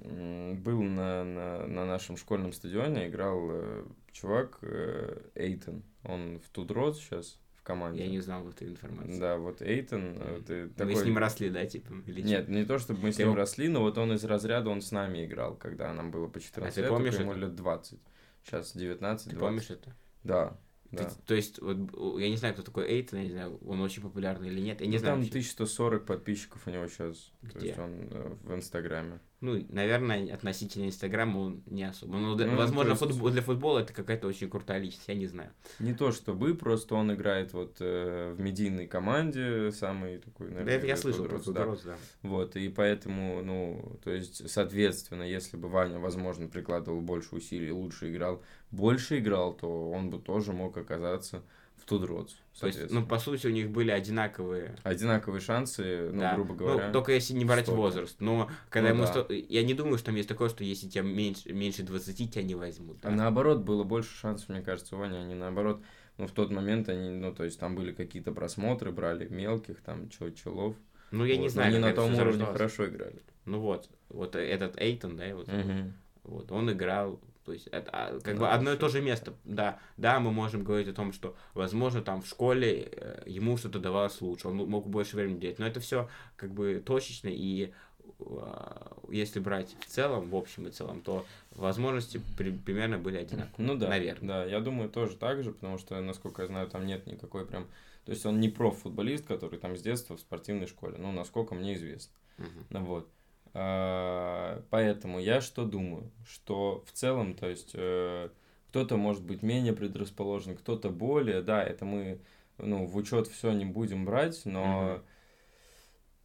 был 0.61 0.83
на, 0.83 1.25
на, 1.25 1.67
на 1.69 1.87
нашем 1.87 2.17
школьном 2.17 2.53
стадионе, 2.53 3.07
играл 3.09 3.39
э, 3.51 3.85
чувак 4.15 4.59
э, 4.63 5.21
Эйтон, 5.35 5.83
он 6.05 6.39
в 6.39 6.49
Тудрот 6.49 6.97
сейчас 6.97 7.39
в 7.57 7.63
команде. 7.65 8.05
Я 8.05 8.11
не 8.11 8.21
знал 8.21 8.49
этой 8.49 8.69
информации. 8.69 9.19
Да, 9.19 9.37
вот 9.37 9.61
Эйтон, 9.61 10.17
э, 10.21 10.41
ты 10.47 10.63
Вы 10.67 10.69
такой... 10.71 10.97
с 10.97 11.05
ним 11.05 11.19
росли, 11.19 11.51
да, 11.51 11.67
типа? 11.67 11.93
Или? 12.07 12.23
Нет, 12.23 12.49
не 12.49 12.65
то, 12.65 12.79
чтобы 12.79 13.01
мы 13.01 13.13
с 13.13 13.17
Ты 13.17 13.23
ним 13.23 13.31
его- 13.33 13.37
росли, 13.41 13.69
но 13.69 13.81
вот 13.83 13.99
он 13.99 14.13
из 14.13 14.25
разряда, 14.25 14.71
он 14.71 14.81
с 14.81 14.93
нами 14.93 15.25
играл, 15.27 15.57
когда 15.57 15.93
нам 15.93 16.11
было 16.11 16.29
по 16.29 16.41
14 16.41 16.75
ты 16.75 16.81
лет, 16.83 16.91
помнишь 16.91 17.11
только 17.15 17.23
ему 17.25 17.33
это? 17.33 17.41
лет 17.41 17.55
20. 17.57 17.99
Сейчас 18.45 18.73
19, 18.77 19.25
Ты 19.31 19.37
20. 19.37 19.41
помнишь 19.41 19.71
это? 19.71 19.97
Да, 20.23 20.57
Ты- 20.91 20.97
да. 20.99 21.11
то 21.27 21.35
есть, 21.35 21.59
вот, 21.61 21.77
я 22.21 22.29
не 22.31 22.37
знаю, 22.37 22.55
кто 22.55 22.63
такой 22.63 22.87
Эйтон, 22.89 23.19
я 23.19 23.25
не 23.25 23.33
знаю, 23.33 23.59
он 23.67 23.81
очень 23.81 24.03
популярный 24.03 24.49
или 24.49 24.61
нет, 24.61 24.81
я 24.81 24.87
не 24.87 24.93
Ну, 24.93 24.99
знаю. 24.99 25.15
там 25.15 25.21
вообще. 25.21 25.31
1140 25.31 26.07
подписчиков 26.07 26.63
у 26.67 26.71
него 26.71 26.87
сейчас. 26.87 27.33
То 27.53 27.59
Где? 27.59 27.67
есть 27.69 27.79
он 27.81 27.91
э, 28.11 28.37
в 28.45 28.55
Инстаграме. 28.55 29.19
Ну, 29.41 29.63
наверное, 29.69 30.33
относительно 30.33 30.87
Инстаграма 30.87 31.39
он 31.39 31.63
не 31.67 31.83
особо. 31.85 32.17
Ну, 32.17 32.35
да- 32.35 32.47
Ну, 32.47 32.57
возможно, 32.57 32.91
есть- 32.93 33.03
футбол- 33.03 33.31
для 33.31 33.43
футбола 33.43 33.81
это 33.81 33.93
какая-то 33.93 34.27
очень 34.27 34.49
крутая 34.49 34.79
личность, 34.81 35.07
я 35.09 35.15
не 35.15 35.27
знаю. 35.27 35.51
Не 35.81 35.93
то 35.93 36.13
чтобы, 36.13 36.55
просто 36.55 36.95
он 36.95 37.13
играет 37.13 37.53
вот 37.53 37.77
э, 37.81 38.33
в 38.37 38.41
медийной 38.41 38.87
команде, 38.87 39.71
самый 39.73 40.19
такой, 40.19 40.49
Да, 40.49 40.55
наверное, 40.55 40.77
это 40.79 40.87
я 40.87 40.97
слышал 40.97 41.25
про 41.27 41.39
да. 41.53 41.77
Да. 41.85 41.97
Вот, 42.23 42.57
и 42.57 42.69
поэтому, 42.71 43.43
ну, 43.43 43.99
то 44.03 44.11
есть, 44.13 44.49
соответственно, 44.49 45.25
если 45.25 45.57
бы 45.59 45.69
Ваня, 45.69 45.99
возможно, 45.99 46.49
прикладывал 46.49 47.01
больше 47.03 47.35
усилий, 47.35 47.71
лучше 47.71 48.11
играл, 48.11 48.43
больше 48.71 49.19
играл, 49.19 49.53
то 49.55 49.91
он 49.91 50.09
бы 50.11 50.19
тоже 50.21 50.53
мог 50.53 50.77
оказаться 50.79 51.43
в 51.77 51.87
Тудроц. 51.87 52.35
То 52.59 52.69
есть, 52.69 52.91
ну, 52.91 53.05
по 53.05 53.19
сути, 53.19 53.47
у 53.47 53.51
них 53.51 53.71
были 53.71 53.91
одинаковые... 53.91 54.77
Одинаковые 54.85 55.41
шансы, 55.41 56.11
ну, 56.13 56.21
да. 56.21 56.35
грубо 56.35 56.55
говоря. 56.55 56.87
Ну, 56.87 56.93
только 56.93 57.13
если 57.13 57.35
не 57.35 57.45
брать 57.45 57.65
столько. 57.65 57.81
возраст. 57.81 58.21
Но 58.21 58.49
когда 58.71 58.91
ну, 58.91 58.95
ему... 58.95 59.05
Да. 59.07 59.11
Сто... 59.11 59.33
Я 59.33 59.65
не 59.65 59.75
думаю, 59.75 59.99
что 59.99 60.07
там 60.07 60.15
есть 60.15 60.29
такое, 60.29 60.49
что 60.49 60.63
если 60.63 60.89
тебя 60.89 61.03
меньше, 61.03 61.53
меньше 61.53 61.83
20, 61.83 62.33
тебя 62.33 62.45
не 62.45 62.55
возьмут. 62.55 63.01
Да? 63.01 63.09
А 63.09 63.13
наоборот, 63.13 63.63
было 63.63 63.83
больше 63.83 64.17
шансов, 64.17 64.49
мне 64.51 64.63
кажется, 64.63 64.95
у 64.95 64.99
Вани. 64.99 65.17
Они 65.17 65.35
наоборот... 65.35 65.83
Ну, 66.17 66.29
в 66.29 66.31
тот 66.31 66.53
момент 66.53 66.89
они, 66.89 67.11
ну, 67.11 67.35
то 67.35 67.43
есть, 67.43 67.59
там 67.59 67.75
были 67.75 67.93
какие-то 67.93 68.31
просмотры, 68.31 68.93
брали 68.93 69.27
мелких, 69.27 69.81
там, 69.81 70.09
чё, 70.11 70.31
челов. 70.31 70.77
Ну, 71.11 71.25
я 71.25 71.35
вот. 71.35 71.43
не 71.43 71.49
знаю. 71.49 71.71
они 71.71 71.79
на 71.79 71.93
том 71.93 72.15
уровне 72.15 72.45
хорошо 72.45 72.87
играли. 72.87 73.21
Ну, 73.47 73.59
вот. 73.59 73.89
Вот 74.09 74.37
этот 74.37 74.81
Эйтон, 74.81 75.17
да, 75.17 75.35
вот, 75.35 75.49
угу. 75.49 75.93
вот 76.23 76.53
он 76.53 76.71
играл 76.71 77.21
то 77.45 77.53
есть 77.53 77.67
это 77.69 77.91
а, 77.93 78.21
как 78.21 78.35
да, 78.35 78.41
бы 78.41 78.49
одно 78.49 78.73
и 78.73 78.77
то 78.77 78.89
же 78.89 79.03
место. 79.03 79.35
Да, 79.45 79.79
да, 79.97 80.19
мы 80.19 80.33
можем 80.33 80.65
говорить 80.65 80.89
о 80.89 80.95
том, 80.95 81.13
что, 81.13 81.37
возможно, 81.53 82.03
там 82.03 82.23
в 82.23 82.27
школе 82.27 82.89
э, 82.91 83.23
ему 83.27 83.57
что-то 83.57 83.79
давалось 83.79 84.21
лучше, 84.21 84.49
он 84.49 84.57
мог 84.57 84.89
больше 84.89 85.17
времени 85.17 85.41
делать. 85.41 85.59
Но 85.59 85.67
это 85.67 85.81
все 85.81 86.09
как 86.37 86.53
бы 86.53 86.83
точечно, 86.85 87.29
и 87.29 87.73
а, 88.21 88.97
если 89.11 89.41
брать 89.41 89.77
в 89.81 89.87
целом, 89.87 90.31
в 90.31 90.37
общем 90.37 90.67
и 90.67 90.71
целом, 90.71 91.03
то 91.03 91.27
возможности 91.53 92.21
при, 92.39 92.51
примерно 92.51 92.99
были 92.99 93.19
одинаковые. 93.19 93.69
Ну 93.69 93.77
да, 93.77 93.89
наверное. 93.89 94.29
Да, 94.29 94.45
я 94.45 94.61
думаю 94.61 94.89
тоже 94.89 95.17
так 95.17 95.43
же, 95.43 95.53
потому 95.53 95.79
что, 95.79 96.01
насколько 96.01 96.43
я 96.43 96.49
знаю, 96.49 96.69
там 96.69 96.87
нет 96.87 97.07
никакой 97.07 97.47
прям... 97.47 97.67
То 98.07 98.13
есть 98.13 98.25
он 98.27 98.41
не 98.41 98.49
профутболист, 98.49 99.27
который 99.27 99.59
там 99.59 99.77
с 99.77 99.81
детства 99.81 100.17
в 100.17 100.21
спортивной 100.21 100.67
школе, 100.67 100.97
ну, 100.99 101.13
насколько 101.13 101.55
мне 101.55 101.75
известно. 101.75 102.13
Uh-huh. 102.39 102.85
Вот. 102.85 103.09
А, 103.57 104.63
поэтому 104.71 105.21
я 105.21 105.41
что 105.41 105.65
думаю, 105.65 106.11
что 106.27 106.85
в 106.87 106.93
целом, 106.93 107.35
то 107.35 107.49
есть 107.49 107.71
э, 107.75 108.29
кто-то 108.69 108.97
может 108.97 109.23
быть 109.23 109.43
менее 109.43 109.73
предрасположен, 109.73 110.57
кто-то 110.57 110.91
более, 110.91 111.41
да, 111.41 111.63
это 111.63 111.85
мы 111.85 112.21
ну, 112.59 112.85
в 112.87 112.97
учет 112.97 113.29
все 113.29 113.53
не 113.53 113.65
будем 113.65 114.05
брать, 114.05 114.43
но 114.45 115.01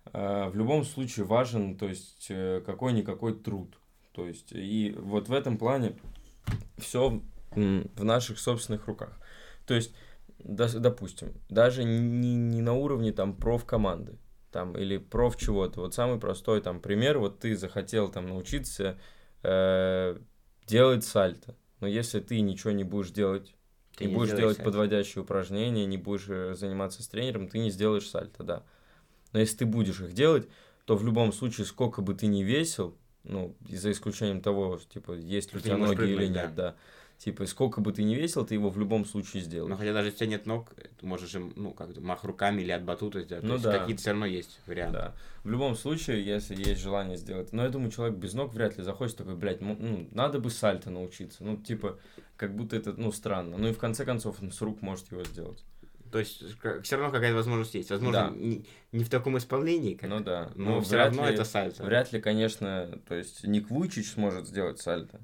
mm-hmm. 0.05 0.49
в 0.49 0.55
любом 0.55 0.83
случае 0.83 1.27
важен, 1.27 1.77
то 1.77 1.87
есть 1.87 2.27
э, 2.29 2.61
какой-никакой 2.65 3.35
труд. 3.35 3.77
То 4.13 4.27
есть 4.27 4.51
и 4.51 4.95
вот 4.97 5.29
в 5.29 5.33
этом 5.33 5.57
плане 5.57 5.95
все 6.77 7.21
в 7.51 8.03
наших 8.03 8.39
собственных 8.39 8.87
руках. 8.87 9.19
То 9.65 9.75
есть, 9.75 9.93
допустим, 10.39 11.33
даже 11.49 11.83
не, 11.83 12.35
не 12.35 12.61
на 12.61 12.73
уровне 12.73 13.11
там 13.11 13.35
профкоманды, 13.35 14.17
там, 14.51 14.77
или 14.77 14.97
проф 14.97 15.37
чего-то. 15.37 15.81
Вот 15.81 15.93
самый 15.93 16.19
простой 16.19 16.61
там 16.61 16.79
пример, 16.79 17.19
вот 17.19 17.39
ты 17.39 17.55
захотел 17.55 18.09
там 18.09 18.27
научиться 18.27 18.99
э, 19.43 20.17
делать 20.65 21.03
сальто, 21.03 21.55
но 21.79 21.87
если 21.87 22.19
ты 22.19 22.41
ничего 22.41 22.71
не 22.71 22.83
будешь 22.83 23.11
делать, 23.11 23.55
ты 23.95 24.05
не, 24.05 24.11
не 24.11 24.17
будешь 24.17 24.35
делать 24.35 24.57
сальто. 24.57 24.71
подводящие 24.71 25.23
упражнения, 25.23 25.85
не 25.85 25.97
будешь 25.97 26.27
э, 26.29 26.55
заниматься 26.55 27.03
с 27.03 27.07
тренером, 27.07 27.47
ты 27.47 27.59
не 27.59 27.69
сделаешь 27.69 28.07
сальто, 28.07 28.43
да. 28.43 28.63
Но 29.33 29.39
если 29.39 29.57
ты 29.57 29.65
будешь 29.65 30.01
их 30.01 30.13
делать, 30.13 30.47
то 30.85 30.95
в 30.95 31.05
любом 31.05 31.31
случае, 31.31 31.65
сколько 31.65 32.01
бы 32.01 32.15
ты 32.15 32.27
ни 32.27 32.43
весил, 32.43 32.97
ну, 33.23 33.55
за 33.69 33.91
исключением 33.91 34.41
того, 34.41 34.79
типа, 34.91 35.11
есть 35.11 35.53
ли 35.53 35.59
у 35.59 35.61
тебя 35.61 35.77
ноги 35.77 36.03
или 36.03 36.25
нет, 36.27 36.55
да. 36.55 36.71
да 36.71 36.75
Типа, 37.19 37.45
сколько 37.47 37.81
бы 37.81 37.91
ты 37.91 38.03
ни 38.03 38.15
весил, 38.15 38.45
ты 38.45 38.53
его 38.53 38.69
в 38.69 38.79
любом 38.79 39.03
случае 39.03 39.43
сделаешь. 39.43 39.69
Но 39.69 39.75
хотя 39.75 39.91
даже 39.91 40.07
если 40.07 40.15
у 40.15 40.19
тебя 40.19 40.37
нет 40.37 40.45
ног, 40.45 40.69
ты 40.73 41.05
можешь 41.05 41.35
им, 41.35 41.51
ну, 41.57 41.71
как 41.73 41.97
мах 41.97 42.23
руками 42.23 42.61
или 42.61 42.71
от 42.71 42.85
батута 42.85 43.19
сделать. 43.21 43.43
Ну, 43.43 43.57
То 43.57 43.63
да. 43.63 43.79
какие-то 43.79 44.01
все 44.01 44.11
равно 44.11 44.25
есть 44.25 44.61
варианты. 44.65 44.93
Да. 44.93 45.15
В 45.43 45.49
любом 45.49 45.75
случае, 45.75 46.25
если 46.25 46.55
есть 46.55 46.79
желание 46.79 47.17
сделать. 47.17 47.51
Но 47.51 47.63
я 47.63 47.69
думаю, 47.69 47.91
человек 47.91 48.17
без 48.17 48.33
ног 48.33 48.53
вряд 48.53 48.77
ли 48.77 48.85
захочет 48.85 49.17
такой, 49.17 49.35
блядь, 49.35 49.59
ну, 49.59 50.07
надо 50.11 50.39
бы 50.39 50.49
сальто 50.49 50.91
научиться. 50.91 51.43
Ну, 51.43 51.57
типа, 51.57 51.99
как 52.37 52.55
будто 52.55 52.77
это, 52.77 52.93
ну, 52.93 53.11
странно. 53.11 53.57
Ну 53.57 53.67
и 53.67 53.73
в 53.73 53.79
конце 53.79 54.05
концов 54.05 54.41
он 54.41 54.53
с 54.53 54.61
рук 54.61 54.81
может 54.81 55.11
его 55.11 55.25
сделать. 55.25 55.65
То 56.13 56.19
есть 56.19 56.41
все 56.83 56.95
равно 56.95 57.11
какая-то 57.11 57.35
возможность 57.35 57.75
есть. 57.75 57.89
Возможно, 57.89 58.29
да. 58.31 58.35
не, 58.35 58.65
не 58.93 59.03
в 59.03 59.09
таком 59.09 59.37
исполнении, 59.37 59.93
как, 59.93 60.09
ну 60.09 60.21
да. 60.21 60.51
но 60.55 60.75
ну, 60.75 60.81
все 60.81 60.95
равно 60.95 61.27
ли, 61.27 61.33
это 61.33 61.43
сальто. 61.43 61.83
Вряд 61.83 62.11
ли, 62.13 62.21
конечно, 62.21 62.97
то 63.07 63.15
есть 63.15 63.43
Ник 63.45 63.69
Вуйчич 63.69 64.11
сможет 64.11 64.47
сделать 64.47 64.79
сальто. 64.79 65.19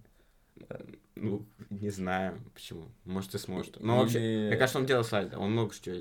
Ну, 1.15 1.45
не 1.69 1.89
знаю, 1.89 2.39
почему. 2.53 2.89
Может, 3.05 3.35
и 3.35 3.37
сможет. 3.37 3.79
Но 3.79 3.99
вообще, 3.99 4.47
мне 4.47 4.57
кажется, 4.57 4.79
он 4.79 4.85
делал 4.85 5.03
сальто. 5.03 5.39
Он 5.39 5.51
много 5.51 5.73
что... 5.73 5.91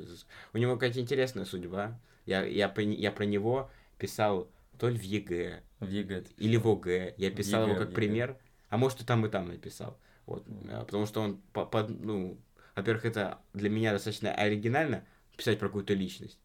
У 0.52 0.58
него 0.58 0.74
какая-то 0.74 1.00
интересная 1.00 1.44
судьба. 1.44 1.98
Я, 2.26 2.44
я, 2.44 2.72
я 2.76 3.12
про 3.12 3.24
него 3.24 3.70
писал 3.98 4.50
то 4.78 4.88
ли 4.88 4.98
в 4.98 5.02
ЕГЭ. 5.02 5.62
В 5.80 5.88
ЕГЭ. 5.88 6.24
Или 6.38 6.56
в 6.56 6.68
ОГЭ. 6.68 7.14
Я 7.16 7.30
писал 7.30 7.64
ЕГЭ, 7.64 7.72
его 7.72 7.84
как 7.84 7.94
пример. 7.94 8.36
А 8.68 8.76
может, 8.76 9.02
и 9.02 9.04
там, 9.04 9.24
и 9.26 9.28
там 9.28 9.48
написал. 9.48 9.98
Вот. 10.26 10.46
Mm. 10.46 10.84
Потому 10.86 11.06
что 11.06 11.20
он, 11.20 11.40
по, 11.52 11.64
по, 11.64 11.86
ну, 11.86 12.38
во-первых, 12.74 13.04
это 13.04 13.38
для 13.52 13.70
меня 13.70 13.92
достаточно 13.92 14.34
оригинально 14.34 15.04
писать 15.36 15.58
про 15.58 15.68
какую-то 15.68 15.94
личность. 15.94 16.38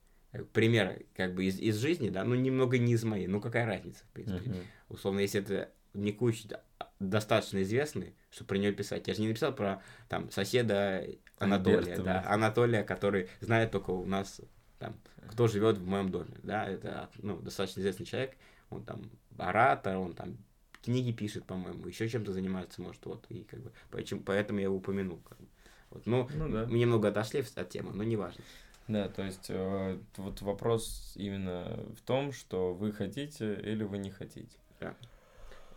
Пример 0.53 1.01
как 1.15 1.33
бы 1.33 1.45
из, 1.45 1.59
из 1.59 1.77
жизни, 1.77 2.09
да, 2.09 2.23
ну 2.23 2.35
немного 2.35 2.77
не 2.77 2.93
из 2.93 3.03
моей, 3.03 3.25
ну 3.25 3.41
какая 3.41 3.65
разница, 3.65 4.03
в 4.05 4.09
принципе. 4.09 4.51
Uh-huh. 4.51 4.63
Условно, 4.89 5.21
если 5.21 5.41
это 5.41 5.71
не 5.93 6.11
куча 6.11 6.61
достаточно 6.99 7.61
известный, 7.63 8.15
чтобы 8.29 8.49
про 8.49 8.57
него 8.57 8.73
писать. 8.75 9.07
Я 9.07 9.13
же 9.13 9.21
не 9.21 9.27
написал 9.29 9.53
про 9.53 9.81
там 10.07 10.29
соседа 10.31 11.05
Анатолия, 11.37 11.97
да, 11.97 12.23
Анатолия, 12.27 12.83
который 12.83 13.29
знает 13.41 13.71
только 13.71 13.91
у 13.91 14.05
нас 14.05 14.41
там, 14.79 14.95
кто 15.29 15.47
живет 15.47 15.77
в 15.77 15.85
моем 15.85 16.09
доме, 16.09 16.37
да, 16.43 16.67
это 16.67 17.09
ну, 17.17 17.39
достаточно 17.39 17.81
известный 17.81 18.05
человек, 18.05 18.35
он 18.69 18.83
там 18.83 19.01
оратор, 19.37 19.97
он 19.97 20.13
там 20.13 20.37
книги 20.83 21.11
пишет, 21.11 21.45
по-моему, 21.45 21.87
еще 21.87 22.07
чем-то 22.07 22.33
занимается, 22.33 22.81
может, 22.81 23.05
вот, 23.05 23.25
и 23.29 23.43
как 23.43 23.61
бы, 23.61 23.71
поэтому, 23.91 24.21
поэтому 24.21 24.59
я 24.59 24.65
его 24.65 24.77
упомянул. 24.77 25.19
Как 25.27 25.37
бы. 25.37 25.47
вот, 25.89 26.05
ну, 26.05 26.29
ну 26.35 26.49
да. 26.49 26.65
мы 26.65 26.77
немного 26.77 27.09
отошли 27.09 27.43
от 27.55 27.69
темы, 27.69 27.91
но 27.93 28.03
неважно. 28.03 28.43
Да, 28.87 29.07
то 29.07 29.23
есть 29.23 29.47
э, 29.49 29.99
вот 30.17 30.41
вопрос 30.41 31.13
именно 31.15 31.79
в 31.95 32.01
том, 32.01 32.31
что 32.31 32.73
вы 32.73 32.91
хотите 32.91 33.53
или 33.53 33.83
вы 33.83 33.99
не 33.99 34.09
хотите. 34.09 34.57
Да. 34.79 34.95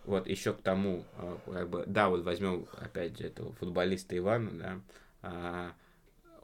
Вот 0.05 0.27
еще 0.27 0.53
к 0.53 0.63
тому, 0.63 1.05
а, 1.17 1.39
как 1.47 1.69
бы, 1.69 1.85
да, 1.87 2.09
вот 2.09 2.25
возьмем 2.25 2.67
опять 2.81 3.19
же 3.19 3.27
этого 3.27 3.53
футболиста 3.53 4.17
Ивана, 4.17 4.51
да, 4.51 4.81
а, 5.23 5.73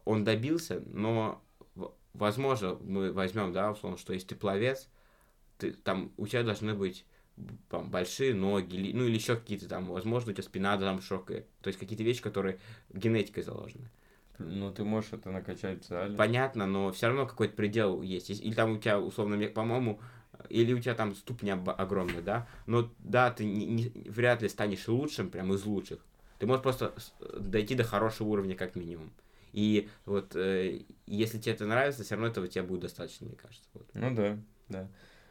он 0.05 0.25
добился, 0.25 0.83
но 0.87 1.43
возможно 2.15 2.79
мы 2.83 3.13
возьмем, 3.13 3.53
да, 3.53 3.73
условно, 3.73 3.99
что 3.99 4.13
если 4.13 4.29
ты 4.29 4.37
пловец, 4.37 4.89
ты, 5.59 5.73
там 5.73 6.13
у 6.17 6.27
тебя 6.27 6.45
должны 6.45 6.75
быть 6.75 7.05
там, 7.69 7.91
большие 7.91 8.35
ноги, 8.35 8.93
ну 8.95 9.05
или 9.05 9.15
еще 9.15 9.37
какие-то 9.37 9.69
там, 9.69 9.87
возможно, 9.87 10.31
у 10.31 10.35
тебя 10.35 10.45
спина 10.45 10.77
там 10.79 11.01
широкая, 11.01 11.45
то 11.61 11.69
есть 11.69 11.79
какие-то 11.79 12.05
вещи, 12.05 12.23
которые 12.23 12.59
генетикой 12.91 13.43
заложены. 13.43 13.91
Ну, 14.39 14.73
ты 14.73 14.85
можешь 14.85 15.13
это 15.13 15.31
накачать 15.31 15.89
в 15.89 16.17
Понятно, 16.17 16.67
но 16.67 16.93
все 16.93 17.09
равно 17.09 17.27
какой-то 17.27 17.57
предел 17.57 18.03
есть. 18.03 18.31
Или 18.31 18.55
там 18.55 18.73
у 18.73 18.79
тебя, 18.79 19.01
условно, 19.01 19.45
по-моему, 19.49 20.01
или 20.49 20.73
у 20.73 20.81
тебя 20.81 20.95
там 20.95 21.15
ступня 21.15 21.55
огромная, 21.55 22.23
да, 22.23 22.49
но 22.67 22.91
да, 22.99 23.31
ты 23.31 23.45
не, 23.45 23.67
не, 23.67 23.89
вряд 24.09 24.43
ли 24.43 24.49
станешь 24.49 24.89
лучшим, 24.89 25.31
прям 25.31 25.53
из 25.53 25.65
лучших. 25.65 25.99
Ты 26.39 26.47
можешь 26.47 26.63
просто 26.63 26.95
дойти 27.39 27.75
до 27.75 27.85
хорошего 27.85 28.29
уровня 28.29 28.55
как 28.55 28.77
минимум. 28.77 29.11
И 29.53 29.89
вот 30.05 30.37
э, 30.37 30.83
если 31.07 31.39
тебе 31.39 31.55
это 31.55 31.67
нравится, 31.67 32.05
все 32.05 32.15
равно 32.15 32.29
этого 32.29 32.49
тебе 32.49 32.63
будет 32.63 32.83
достаточно, 32.83 33.27
мне 33.27 33.37
кажется. 33.37 33.69
Вот. 33.75 33.89
Ну 33.95 34.15
да, 34.15 34.39
да. 34.69 34.89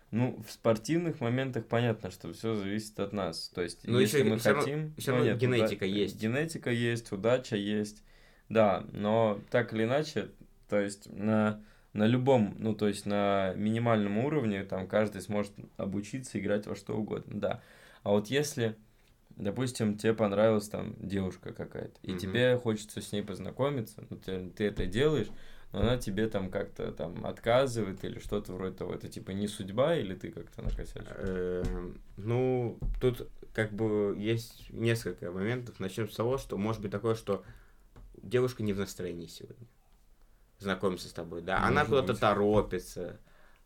Ну, 0.10 0.42
в 0.48 0.52
спортивных 0.52 1.20
моментах 1.20 1.66
понятно, 1.66 2.12
что 2.12 2.32
все 2.32 2.56
зависит 2.56 3.00
от 3.00 3.12
нас. 3.12 3.50
То 3.54 3.62
есть, 3.62 3.86
но 3.86 4.00
если 4.00 4.20
еще, 4.20 4.30
мы 4.30 4.38
все 4.38 4.54
хотим... 4.56 4.80
Равно, 4.80 4.94
все 4.98 5.12
равно 5.12 5.26
ну, 5.26 5.32
нет, 5.32 5.42
генетика 5.42 5.84
уда... 5.84 5.86
есть. 5.86 6.22
Генетика 6.22 6.72
есть, 6.72 7.12
удача 7.12 7.56
есть. 7.58 8.04
Да, 8.48 8.86
но 8.94 9.42
так 9.52 9.74
или 9.74 9.84
иначе, 9.84 10.30
то 10.70 10.80
есть 10.80 11.12
на 11.12 11.62
на 11.94 12.06
любом, 12.06 12.56
ну, 12.60 12.76
то 12.76 12.88
есть 12.88 13.06
на 13.06 13.54
минимальном 13.56 14.20
уровне, 14.20 14.64
там 14.64 14.88
каждый 14.88 15.22
сможет 15.22 15.54
обучиться 15.78 16.40
играть 16.40 16.68
во 16.68 16.76
что 16.76 16.96
угодно, 16.96 17.40
да. 17.40 17.62
А 18.04 18.12
вот 18.12 18.28
если, 18.28 18.76
допустим, 19.36 19.98
тебе 19.98 20.14
понравилась 20.14 20.70
там 20.70 20.96
девушка 21.00 21.54
какая-то, 21.54 22.00
и 22.04 22.12
mm-hmm. 22.12 22.18
тебе 22.20 22.58
хочется 22.58 23.02
с 23.02 23.12
ней 23.12 23.24
познакомиться, 23.24 24.04
ну, 24.10 24.18
ты, 24.18 24.50
ты 24.50 24.66
это 24.66 24.86
делаешь, 24.86 25.28
но 25.74 25.82
она 25.82 25.98
тебе 25.98 26.28
там 26.28 26.50
как-то 26.50 26.92
там 26.92 27.26
отказывает 27.26 28.04
или 28.04 28.20
что-то 28.20 28.54
вроде 28.54 28.76
того, 28.76 28.94
это 28.94 29.10
типа 29.10 29.32
не 29.32 29.48
судьба 29.48 29.96
или 29.96 30.16
ты 30.16 30.32
как-то 30.32 30.62
накосячил? 30.62 31.04
Эм, 31.18 32.02
ну, 32.16 32.78
тут 33.02 33.28
как 33.54 33.74
бы 33.74 34.16
есть 34.18 34.70
несколько 34.70 35.32
моментов. 35.32 35.80
Начнем 35.80 36.10
с 36.10 36.16
того, 36.16 36.38
что 36.38 36.58
может 36.58 36.82
быть 36.82 36.92
такое, 36.92 37.16
что 37.16 37.44
девушка 38.22 38.64
не 38.64 38.72
в 38.72 38.78
настроении 38.78 39.28
сегодня 39.28 39.68
знакомиться 40.60 41.10
с 41.10 41.14
тобой, 41.14 41.42
да, 41.42 41.64
она 41.64 41.86
куда-то 41.86 42.16
торопится, 42.16 43.20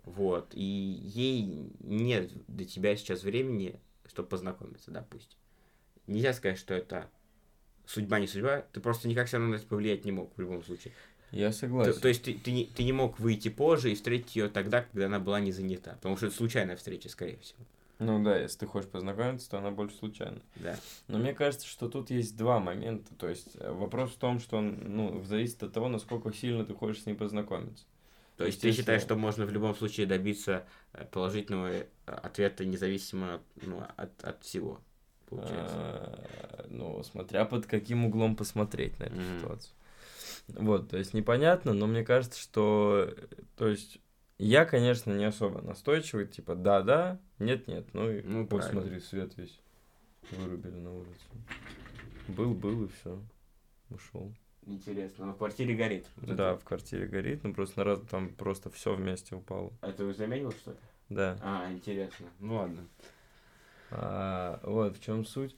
вот, 0.03 0.53
и 0.53 0.63
ей 0.63 1.71
нет 1.79 2.31
для 2.47 2.65
тебя 2.65 2.95
сейчас 2.95 3.23
времени, 3.23 3.79
чтобы 4.05 4.29
познакомиться, 4.29 4.91
допустим. 4.91 5.37
Нельзя 6.07 6.33
сказать, 6.33 6.57
что 6.57 6.73
это 6.73 7.09
судьба, 7.85 8.19
не 8.19 8.27
судьба, 8.27 8.65
ты 8.73 8.79
просто 8.79 9.07
никак 9.07 9.27
все 9.27 9.37
равно 9.37 9.51
на 9.51 9.55
это 9.55 9.67
повлиять 9.67 10.05
не 10.05 10.11
мог 10.11 10.35
в 10.35 10.41
любом 10.41 10.63
случае. 10.63 10.93
Я 11.31 11.51
согласен. 11.53 11.93
То, 11.93 12.01
то 12.01 12.07
есть 12.09 12.23
ты, 12.23 12.33
ты, 12.33 12.51
не, 12.51 12.65
ты 12.65 12.83
не 12.83 12.91
мог 12.91 13.19
выйти 13.19 13.49
позже 13.49 13.91
и 13.91 13.95
встретить 13.95 14.35
ее 14.35 14.49
тогда, 14.49 14.81
когда 14.81 15.05
она 15.05 15.19
была 15.19 15.39
не 15.39 15.51
занята, 15.51 15.93
потому 15.93 16.17
что 16.17 16.27
это 16.27 16.35
случайная 16.35 16.75
встреча, 16.75 17.07
скорее 17.09 17.37
всего. 17.37 17.59
Ну 18.01 18.23
да, 18.23 18.35
если 18.35 18.59
ты 18.59 18.65
хочешь 18.65 18.89
познакомиться, 18.89 19.47
то 19.51 19.59
она 19.59 19.69
больше 19.69 19.95
случайно. 19.95 20.41
Да. 20.55 20.75
Но 21.07 21.19
мне 21.19 21.35
кажется, 21.35 21.67
что 21.67 21.87
тут 21.87 22.09
есть 22.09 22.35
два 22.35 22.59
момента. 22.59 23.13
То 23.13 23.29
есть 23.29 23.49
э, 23.59 23.71
вопрос 23.71 24.09
в 24.11 24.15
том, 24.15 24.39
что 24.39 24.57
он, 24.57 24.75
ну, 24.87 25.23
зависит 25.23 25.61
от 25.61 25.71
того, 25.71 25.87
насколько 25.87 26.33
сильно 26.33 26.65
ты 26.65 26.73
хочешь 26.73 27.03
с 27.03 27.05
ней 27.05 27.13
познакомиться. 27.13 27.85
То 28.37 28.45
есть 28.47 28.59
ты 28.59 28.71
считаешь, 28.71 29.03
что 29.03 29.15
можно 29.15 29.45
в 29.45 29.51
любом 29.51 29.75
случае 29.75 30.07
добиться 30.07 30.65
э, 30.93 31.05
положительного 31.05 31.67
э, 31.67 31.85
ответа 32.07 32.65
независимо 32.65 33.39
ну, 33.61 33.83
от, 33.95 34.23
от 34.23 34.43
всего, 34.43 34.79
получается? 35.29 35.75
А, 35.75 36.65
ну, 36.69 37.03
смотря 37.03 37.45
под 37.45 37.67
каким 37.67 38.05
углом 38.05 38.35
посмотреть 38.35 38.97
на 38.97 39.03
эту 39.03 39.17
Мгм. 39.17 39.39
ситуацию. 39.39 39.73
Вот, 40.47 40.89
то 40.89 40.97
есть 40.97 41.13
непонятно, 41.13 41.73
но 41.73 41.85
мне 41.85 42.03
кажется, 42.03 42.41
что, 42.41 43.13
то 43.57 43.67
есть 43.67 43.99
я, 44.45 44.65
конечно, 44.65 45.11
не 45.11 45.25
особо 45.25 45.61
настойчивый, 45.61 46.27
типа 46.27 46.55
да-да, 46.55 47.19
нет-нет, 47.39 47.93
ну 47.93 48.09
и 48.09 48.21
Ну, 48.23 48.47
вот 48.47 48.63
смотри, 48.63 48.99
свет 48.99 49.37
весь 49.37 49.59
вырубили 50.31 50.75
на 50.77 50.93
улице. 50.93 51.25
Был-был 52.27 52.85
и 52.85 52.87
все, 52.87 53.21
ушел. 53.89 54.33
Интересно, 54.65 55.25
но 55.25 55.33
в 55.33 55.37
квартире 55.37 55.75
горит. 55.75 56.07
Вот 56.17 56.35
Да, 56.35 56.51
это- 56.51 56.59
в 56.61 56.63
квартире 56.63 57.07
горит, 57.07 57.43
ну 57.43 57.53
просто 57.53 57.79
на 57.79 57.83
раз 57.85 57.99
там 58.09 58.29
просто 58.29 58.69
все 58.69 58.95
вместе 58.95 59.35
упало. 59.35 59.73
Это 59.81 60.05
вы 60.05 60.13
заметил, 60.13 60.51
что 60.51 60.71
ли? 60.71 60.77
Да. 61.09 61.37
А, 61.41 61.71
интересно. 61.71 62.27
Ну 62.39 62.55
ладно. 62.55 62.87
А, 63.89 64.59
вот 64.63 64.97
в 64.97 65.03
чем 65.03 65.25
суть. 65.25 65.55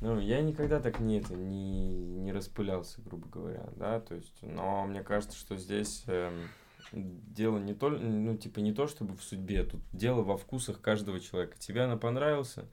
Ну, 0.00 0.18
я 0.20 0.42
никогда 0.42 0.80
так 0.80 1.00
не, 1.00 1.18
это, 1.20 1.34
не, 1.34 1.94
не 1.94 2.32
распылялся, 2.32 3.00
грубо 3.02 3.26
говоря, 3.28 3.68
да, 3.76 4.00
то 4.00 4.14
есть, 4.14 4.34
но 4.42 4.84
мне 4.86 5.02
кажется, 5.02 5.36
что 5.38 5.56
здесь 5.56 6.04
эм, 6.06 6.48
дело 6.92 7.58
не 7.58 7.74
то, 7.74 7.90
ну, 7.90 8.36
типа, 8.36 8.60
не 8.60 8.72
то, 8.72 8.86
чтобы 8.86 9.16
в 9.16 9.22
судьбе, 9.22 9.64
тут 9.64 9.80
дело 9.92 10.22
во 10.22 10.36
вкусах 10.36 10.80
каждого 10.80 11.20
человека. 11.20 11.56
Тебе 11.58 11.82
она 11.82 11.96
понравился, 11.96 12.66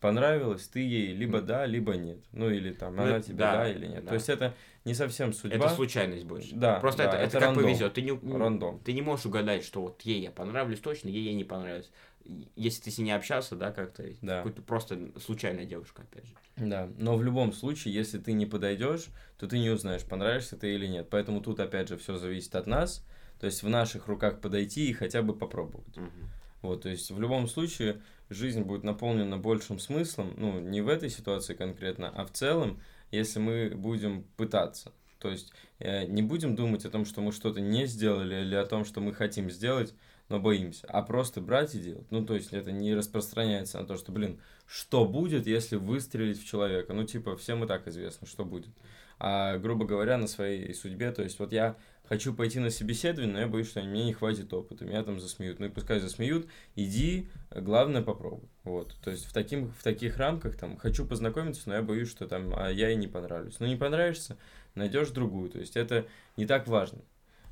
понравилась, 0.00 0.66
ты 0.68 0.80
ей 0.80 1.12
либо 1.14 1.40
да, 1.40 1.64
либо 1.66 1.94
нет. 1.96 2.18
Ну, 2.32 2.50
или 2.50 2.72
там, 2.72 2.96
Ну, 2.96 3.02
она 3.02 3.16
это 3.18 3.26
тебе 3.28 3.36
да, 3.38 3.52
да, 3.58 3.70
или 3.70 3.86
нет. 3.86 4.02
да. 4.04 4.08
То 4.08 4.14
есть, 4.14 4.28
это 4.28 4.54
не 4.84 4.94
совсем 4.94 5.32
судьба. 5.32 5.56
Это 5.56 5.68
случайность 5.68 6.24
больше. 6.24 6.54
Да, 6.56 6.80
Просто 6.80 7.04
да, 7.04 7.08
это, 7.10 7.16
это, 7.18 7.24
это 7.26 7.32
как 7.38 7.42
рандом. 7.42 7.62
повезет. 7.64 7.94
Ты 7.94 8.02
не, 8.02 8.36
Рандом. 8.36 8.80
ты 8.80 8.92
не 8.92 9.02
можешь 9.02 9.26
угадать, 9.26 9.64
что 9.64 9.80
вот 9.82 10.02
ей 10.02 10.20
я 10.22 10.30
понравлюсь 10.32 10.80
точно, 10.80 11.08
ей 11.08 11.22
я 11.24 11.34
не 11.34 11.44
понравилась. 11.44 11.90
И- 12.24 12.48
Если 12.56 12.82
ты 12.82 12.90
с 12.90 12.98
ней 12.98 13.04
не 13.04 13.12
общался, 13.12 13.54
да, 13.56 13.70
как-то, 13.70 14.04
Да. 14.22 14.38
какой-то 14.38 14.62
просто 14.62 14.98
случайная 15.24 15.64
девушка, 15.66 16.02
опять 16.02 16.26
же. 16.26 16.34
Да, 16.56 16.88
но 16.98 17.16
в 17.16 17.22
любом 17.22 17.52
случае, 17.52 17.94
если 17.94 18.18
ты 18.18 18.32
не 18.32 18.46
подойдешь, 18.46 19.06
то 19.38 19.46
ты 19.46 19.58
не 19.58 19.70
узнаешь, 19.70 20.04
понравишься 20.04 20.56
ты 20.56 20.74
или 20.74 20.86
нет. 20.86 21.08
Поэтому 21.10 21.40
тут, 21.40 21.60
опять 21.60 21.88
же, 21.88 21.96
все 21.96 22.16
зависит 22.18 22.54
от 22.56 22.66
нас. 22.66 23.04
То 23.42 23.46
есть 23.46 23.64
в 23.64 23.68
наших 23.68 24.06
руках 24.06 24.40
подойти 24.40 24.88
и 24.88 24.92
хотя 24.92 25.20
бы 25.20 25.34
попробовать. 25.34 25.96
Мгм. 25.96 26.30
Вот, 26.62 26.82
то 26.82 26.88
есть 26.88 27.10
в 27.10 27.18
любом 27.18 27.48
случае 27.48 28.00
жизнь 28.30 28.62
будет 28.62 28.84
наполнена 28.84 29.36
большим 29.36 29.80
смыслом, 29.80 30.32
ну, 30.36 30.60
не 30.60 30.80
в 30.80 30.86
этой 30.86 31.10
ситуации 31.10 31.54
конкретно, 31.54 32.08
а 32.08 32.24
в 32.24 32.30
целом, 32.30 32.80
если 33.10 33.40
мы 33.40 33.72
будем 33.74 34.22
пытаться. 34.36 34.92
То 35.18 35.28
есть 35.28 35.52
э, 35.80 36.06
не 36.06 36.22
будем 36.22 36.54
думать 36.54 36.84
о 36.84 36.90
том, 36.90 37.04
что 37.04 37.20
мы 37.20 37.32
что-то 37.32 37.60
не 37.60 37.86
сделали 37.86 38.42
или 38.42 38.54
о 38.54 38.64
том, 38.64 38.84
что 38.84 39.00
мы 39.00 39.12
хотим 39.12 39.50
сделать, 39.50 39.92
но 40.28 40.38
боимся, 40.38 40.86
а 40.86 41.02
просто 41.02 41.40
брать 41.40 41.74
и 41.74 41.80
делать. 41.80 42.06
Ну, 42.12 42.24
то 42.24 42.34
есть 42.34 42.52
это 42.52 42.70
не 42.70 42.94
распространяется 42.94 43.80
на 43.80 43.86
то, 43.88 43.96
что, 43.96 44.12
блин, 44.12 44.40
что 44.68 45.04
будет, 45.04 45.48
если 45.48 45.74
выстрелить 45.74 46.40
в 46.40 46.46
человека? 46.46 46.92
Ну, 46.92 47.02
типа, 47.02 47.36
всем 47.36 47.64
и 47.64 47.66
так 47.66 47.88
известно, 47.88 48.24
что 48.24 48.44
будет. 48.44 48.70
А, 49.18 49.58
грубо 49.58 49.84
говоря, 49.84 50.16
на 50.16 50.28
своей 50.28 50.72
судьбе, 50.74 51.10
то 51.10 51.22
есть 51.22 51.40
вот 51.40 51.52
я 51.52 51.76
хочу 52.12 52.34
пойти 52.34 52.58
на 52.58 52.68
собеседование, 52.68 53.32
но 53.32 53.40
я 53.40 53.48
боюсь, 53.48 53.68
что 53.68 53.82
мне 53.82 54.04
не 54.04 54.12
хватит 54.12 54.52
опыта, 54.52 54.84
меня 54.84 55.02
там 55.02 55.18
засмеют. 55.18 55.60
Ну 55.60 55.66
и 55.66 55.70
пускай 55.70 55.98
засмеют, 55.98 56.46
иди, 56.76 57.30
главное 57.50 58.02
попробуй. 58.02 58.50
Вот, 58.64 58.94
то 59.02 59.10
есть 59.10 59.24
в, 59.24 59.32
таким, 59.32 59.72
в 59.72 59.82
таких 59.82 60.18
рамках 60.18 60.58
там 60.58 60.76
хочу 60.76 61.06
познакомиться, 61.06 61.62
но 61.70 61.76
я 61.76 61.80
боюсь, 61.80 62.10
что 62.10 62.28
там 62.28 62.52
а 62.54 62.68
я 62.70 62.90
и 62.90 62.96
не 62.96 63.08
понравлюсь. 63.08 63.58
Ну 63.60 63.66
не 63.66 63.76
понравишься, 63.76 64.36
найдешь 64.74 65.08
другую. 65.08 65.48
То 65.48 65.58
есть 65.58 65.74
это 65.74 66.06
не 66.36 66.44
так 66.44 66.68
важно, 66.68 67.00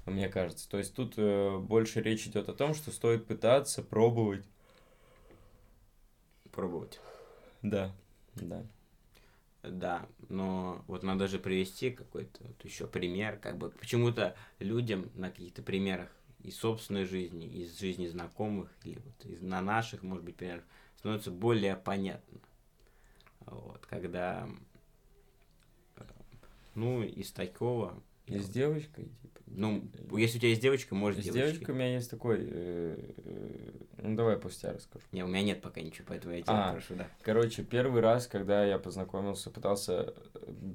мне 0.05 0.29
кажется. 0.29 0.69
То 0.69 0.76
есть 0.76 0.95
тут 0.95 1.14
э, 1.17 1.57
больше 1.57 2.02
речь 2.02 2.26
идет 2.26 2.50
о 2.50 2.52
том, 2.52 2.75
что 2.75 2.90
стоит 2.90 3.25
пытаться, 3.25 3.83
пробовать. 3.83 4.44
Пробовать. 6.53 7.01
Да, 7.62 7.94
да. 8.35 8.62
Да, 9.62 10.09
но 10.29 10.83
вот 10.87 11.03
надо 11.03 11.29
же 11.29 11.38
привести 11.38 11.90
какой-то 11.90 12.42
вот 12.44 12.64
еще 12.64 12.87
пример, 12.87 13.38
как 13.38 13.59
бы 13.59 13.70
почему-то 13.70 14.35
людям 14.59 15.11
на 15.14 15.31
каких-то 15.31 15.62
примерах 15.62 16.09
из 16.42 16.57
собственной 16.57 17.05
жизни, 17.05 17.46
из 17.46 17.79
жизни 17.79 18.07
знакомых, 18.07 18.70
или 18.85 18.99
вот 19.05 19.27
из, 19.27 19.42
на 19.42 19.61
наших, 19.61 20.03
может 20.03 20.25
быть, 20.25 20.37
примерах, 20.37 20.64
становится 20.96 21.31
более 21.31 21.77
понятно. 21.77 22.38
Вот, 23.40 23.85
когда, 23.87 24.49
э, 25.96 26.03
ну, 26.75 27.03
из 27.03 27.31
такого, 27.33 28.03
И 28.27 28.38
с 28.38 28.49
девочкой, 28.49 29.11
типа. 29.20 29.40
ну, 29.46 29.85
если 30.16 30.38
у 30.38 30.40
тебя 30.40 30.51
есть 30.51 30.62
девочка, 30.62 30.94
может 30.94 31.20
С 31.20 31.25
девочкой. 31.25 31.53
девочкой 31.53 31.75
у 31.75 31.79
меня 31.79 31.94
есть 31.94 32.11
такой... 32.11 32.38
э, 32.40 33.12
э, 33.25 33.69
ну, 34.02 34.16
давай 34.16 34.36
после 34.36 34.60
тебя 34.60 34.72
расскажу. 34.74 35.04
Не, 35.12 35.22
у 35.24 35.26
меня 35.26 35.42
нет 35.42 35.62
пока 35.62 35.80
ничего, 35.80 36.06
поэтому 36.08 36.34
я 36.34 36.42
тебя 36.42 36.70
А. 36.70 36.72
прошу, 36.72 36.94
да. 36.94 37.08
Короче, 37.22 37.62
первый 37.62 38.00
раз, 38.00 38.26
когда 38.26 38.64
я 38.64 38.78
познакомился, 38.78 39.50
пытался... 39.50 40.14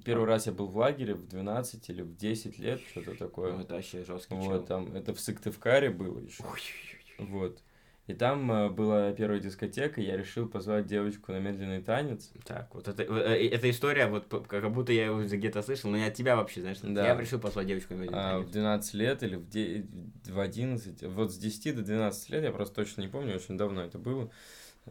Первый 0.03 0.27
раз 0.27 0.47
я 0.47 0.51
был 0.53 0.67
в 0.67 0.77
лагере 0.77 1.15
в 1.15 1.27
12 1.27 1.89
или 1.89 2.01
в 2.01 2.15
10 2.15 2.59
лет, 2.59 2.81
что-то 2.91 3.15
такое. 3.15 3.53
Ну, 3.53 3.61
это 3.61 3.75
вообще 3.75 4.03
жесткий 4.03 4.35
чел. 4.35 4.43
Вот, 4.43 4.67
там, 4.67 4.95
это 4.95 5.13
в 5.13 5.19
Сыктывкаре 5.19 5.89
было 5.89 6.19
еще. 6.19 6.43
Ой-ой-ой. 6.43 7.27
Вот. 7.27 7.61
И 8.07 8.13
там 8.13 8.51
э, 8.51 8.69
была 8.69 9.11
первая 9.13 9.39
дискотека, 9.39 9.99
я 9.99 10.15
решил 10.15 10.47
позвать 10.47 10.85
девочку 10.85 11.31
на 11.31 11.39
медленный 11.39 11.81
танец. 11.81 12.31
Так, 12.45 12.73
вот 12.75 12.87
это, 12.87 13.01
э, 13.01 13.47
эта 13.47 13.67
история, 13.69 14.05
вот 14.05 14.27
как 14.47 14.71
будто 14.71 14.93
я 14.93 15.05
его 15.05 15.23
где-то 15.23 15.63
слышал, 15.63 15.89
но 15.89 15.97
не 15.97 16.05
от 16.05 16.13
тебя 16.13 16.35
вообще, 16.35 16.61
знаешь. 16.61 16.77
Да. 16.83 17.07
Я 17.07 17.19
решил 17.19 17.39
послать 17.39 17.65
девочку 17.65 17.95
на 17.95 18.01
медленный 18.01 18.21
А, 18.21 18.37
в 18.37 18.41
танец. 18.41 18.51
12 18.53 18.93
лет 18.93 19.23
или 19.23 19.35
в, 19.37 19.49
де- 19.49 19.87
в 20.25 20.39
11, 20.39 21.01
вот 21.03 21.31
с 21.33 21.37
10 21.37 21.77
до 21.77 21.81
12 21.81 22.29
лет, 22.29 22.43
я 22.43 22.51
просто 22.51 22.75
точно 22.75 23.01
не 23.01 23.07
помню, 23.07 23.35
очень 23.35 23.57
давно 23.57 23.81
это 23.81 23.97
было. 23.97 24.29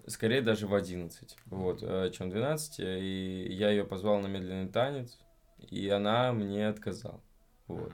Скорее 0.08 0.42
даже 0.42 0.66
в 0.66 0.74
11, 0.74 1.36
вот, 1.46 1.78
э, 1.82 2.10
чем 2.12 2.30
12. 2.30 2.80
И 2.80 3.46
я 3.48 3.70
ее 3.70 3.84
позвал 3.84 4.18
на 4.18 4.26
медленный 4.26 4.68
танец, 4.68 5.20
и 5.70 5.88
она 5.88 6.32
мне 6.32 6.66
отказала. 6.66 7.20
Вот. 7.68 7.92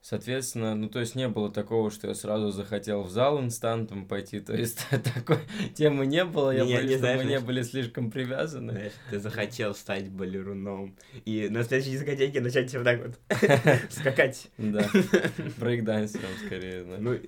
Соответственно, 0.00 0.74
ну, 0.74 0.88
то 0.88 1.00
есть 1.00 1.16
не 1.16 1.28
было 1.28 1.50
такого, 1.50 1.90
что 1.90 2.06
я 2.08 2.14
сразу 2.14 2.50
захотел 2.50 3.02
в 3.02 3.10
зал 3.10 3.40
инстантом 3.40 4.06
пойти, 4.06 4.40
то 4.40 4.56
есть 4.56 4.86
такой 5.14 5.38
темы 5.74 6.06
не 6.06 6.24
было, 6.24 6.52
я 6.52 6.64
боюсь, 6.64 6.98
что 6.98 7.14
мы 7.16 7.24
не 7.24 7.40
были 7.40 7.62
слишком 7.62 8.10
привязаны. 8.10 8.72
Знаешь, 8.72 8.92
ты 9.10 9.18
захотел 9.18 9.74
стать 9.74 10.08
балеруном. 10.08 10.96
И 11.24 11.48
на 11.50 11.64
следующей 11.64 11.92
дискотеке 11.92 12.40
начать 12.40 12.72
вот 12.74 12.84
так 12.84 13.00
вот 13.04 13.18
скакать. 13.90 14.48
Да, 14.56 14.88
брейкдансером 15.58 16.30
скорее. 16.46 16.84
Ну, 16.84 17.18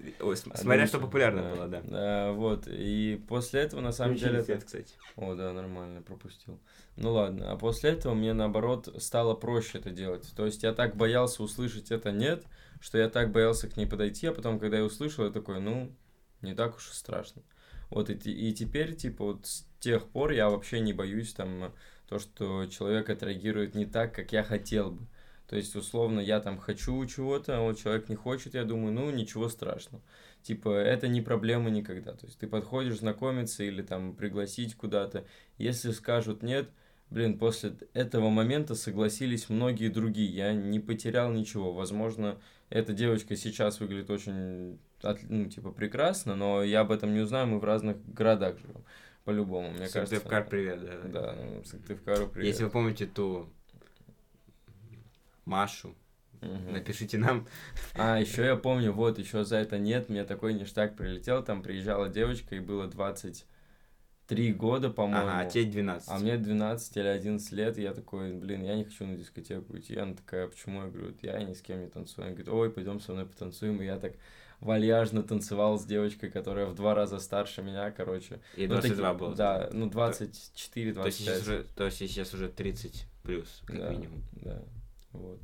смотря 0.54 0.86
что 0.86 1.00
популярно 1.00 1.42
было, 1.42 1.66
да. 1.66 1.82
А, 1.90 2.32
вот, 2.32 2.68
и 2.68 3.20
после 3.28 3.62
этого, 3.62 3.80
на 3.80 3.92
самом 3.92 4.14
деле... 4.16 4.38
это- 4.38 4.58
кстати. 4.64 4.94
О, 5.16 5.34
да, 5.34 5.52
нормально, 5.52 6.02
пропустил. 6.02 6.58
Ну 6.96 7.12
ладно, 7.12 7.50
а 7.50 7.56
после 7.56 7.90
этого 7.90 8.14
мне, 8.14 8.32
наоборот, 8.32 8.94
стало 8.98 9.34
проще 9.34 9.78
это 9.78 9.90
делать. 9.90 10.30
То 10.36 10.46
есть 10.46 10.62
я 10.62 10.72
так 10.72 10.96
боялся 10.96 11.42
услышать 11.42 11.90
это 11.90 12.12
«нет», 12.12 12.44
что 12.80 12.98
я 12.98 13.08
так 13.08 13.30
боялся 13.30 13.68
к 13.68 13.76
ней 13.76 13.86
подойти, 13.86 14.26
а 14.26 14.32
потом, 14.32 14.58
когда 14.58 14.78
я 14.78 14.84
услышал, 14.84 15.24
я 15.24 15.30
такой, 15.30 15.60
ну, 15.60 15.94
не 16.42 16.54
так 16.54 16.76
уж 16.76 16.90
и 16.90 16.94
страшно. 16.94 17.42
Вот 17.90 18.08
и, 18.10 18.14
и 18.14 18.52
теперь, 18.52 18.94
типа, 18.96 19.24
вот 19.24 19.46
с 19.46 19.66
тех 19.78 20.08
пор 20.08 20.32
я 20.32 20.48
вообще 20.48 20.80
не 20.80 20.92
боюсь 20.92 21.34
там 21.34 21.72
то, 22.08 22.18
что 22.18 22.66
человек 22.66 23.10
отреагирует 23.10 23.74
не 23.74 23.86
так, 23.86 24.14
как 24.14 24.32
я 24.32 24.42
хотел 24.42 24.92
бы. 24.92 25.06
То 25.46 25.56
есть, 25.56 25.74
условно, 25.74 26.20
я 26.20 26.38
там 26.38 26.58
хочу 26.58 27.04
чего-то, 27.06 27.58
а 27.58 27.60
вот 27.60 27.76
человек 27.76 28.08
не 28.08 28.14
хочет, 28.14 28.54
я 28.54 28.64
думаю, 28.64 28.92
ну, 28.92 29.10
ничего 29.10 29.48
страшного. 29.48 30.02
Типа, 30.42 30.68
это 30.68 31.08
не 31.08 31.20
проблема 31.20 31.70
никогда. 31.70 32.12
То 32.12 32.26
есть, 32.26 32.38
ты 32.38 32.46
подходишь 32.46 33.00
знакомиться 33.00 33.64
или 33.64 33.82
там 33.82 34.14
пригласить 34.14 34.76
куда-то. 34.76 35.26
Если 35.58 35.90
скажут 35.90 36.44
нет, 36.44 36.70
блин, 37.10 37.36
после 37.36 37.74
этого 37.94 38.30
момента 38.30 38.76
согласились 38.76 39.48
многие 39.48 39.88
другие. 39.88 40.30
Я 40.30 40.52
не 40.52 40.78
потерял 40.78 41.32
ничего. 41.32 41.72
Возможно, 41.72 42.40
эта 42.70 42.92
девочка 42.92 43.36
сейчас 43.36 43.80
выглядит 43.80 44.10
очень, 44.10 44.78
ну, 45.28 45.46
типа, 45.46 45.72
прекрасно, 45.72 46.36
но 46.36 46.62
я 46.62 46.80
об 46.80 46.92
этом 46.92 47.12
не 47.12 47.20
узнаю, 47.20 47.48
мы 47.48 47.58
в 47.58 47.64
разных 47.64 47.96
городах 48.14 48.58
живем. 48.58 48.84
По-любому, 49.24 49.70
мне 49.70 49.88
кажется. 49.88 50.06
Сыктывкар, 50.06 50.46
привет, 50.48 50.80
да. 50.80 51.00
Да, 51.04 51.36
ну, 51.36 51.64
Сыктывкару 51.64 52.28
привет. 52.28 52.48
Если 52.48 52.64
вы 52.64 52.70
помните 52.70 53.06
ту 53.06 53.50
Машу, 55.44 55.94
Мгм. 56.40 56.72
напишите 56.72 57.18
нам. 57.18 57.46
А, 57.94 58.18
еще 58.18 58.44
я 58.44 58.56
помню, 58.56 58.92
вот, 58.92 59.18
еще 59.18 59.44
за 59.44 59.56
это 59.56 59.78
нет, 59.78 60.08
мне 60.08 60.24
такой 60.24 60.54
ништяк 60.54 60.96
прилетел, 60.96 61.42
там 61.42 61.62
приезжала 61.62 62.08
девочка, 62.08 62.54
и 62.54 62.60
было 62.60 62.86
23 62.86 63.44
три 64.30 64.52
года, 64.52 64.90
по-моему. 64.90 65.28
Ага, 65.28 65.40
а 65.40 65.44
тебе 65.50 65.64
12. 65.70 66.08
А 66.08 66.18
мне 66.18 66.38
12 66.38 66.96
или 66.96 67.06
11 67.06 67.52
лет, 67.52 67.78
и 67.78 67.82
я 67.82 67.92
такой, 67.92 68.32
блин, 68.32 68.62
я 68.62 68.76
не 68.76 68.84
хочу 68.84 69.04
на 69.06 69.16
дискотеку 69.16 69.76
идти. 69.76 69.96
Она 69.96 70.14
такая, 70.14 70.46
почему? 70.48 70.82
Я 70.84 70.88
говорю, 70.88 71.14
я 71.22 71.42
ни 71.42 71.52
с 71.52 71.60
кем 71.60 71.80
не 71.80 71.88
танцую. 71.88 72.24
Она 72.26 72.34
говорит, 72.34 72.48
ой, 72.48 72.70
пойдем 72.70 73.00
со 73.00 73.12
мной 73.12 73.26
потанцуем. 73.26 73.82
И 73.82 73.84
я 73.84 73.98
так 73.98 74.14
вальяжно 74.60 75.22
танцевал 75.22 75.78
с 75.78 75.84
девочкой, 75.84 76.30
которая 76.30 76.66
в 76.66 76.74
два 76.74 76.94
раза 76.94 77.18
старше 77.18 77.62
меня, 77.62 77.90
короче. 77.90 78.40
И 78.56 78.66
Ну, 78.66 78.74
22 78.74 79.08
таки- 79.08 79.18
было. 79.18 79.34
Да, 79.34 79.68
ну 79.72 79.90
24, 79.90 80.92
То 80.94 81.06
есть, 81.06 81.18
сейчас 81.18 81.42
25. 81.42 81.42
уже, 81.42 81.74
то 81.74 81.84
есть 81.86 81.96
сейчас 81.98 82.34
уже 82.34 82.48
30 82.48 83.06
плюс, 83.22 83.62
как 83.66 83.76
да, 83.78 83.90
минимум. 83.90 84.22
да, 84.32 84.62
вот. 85.12 85.40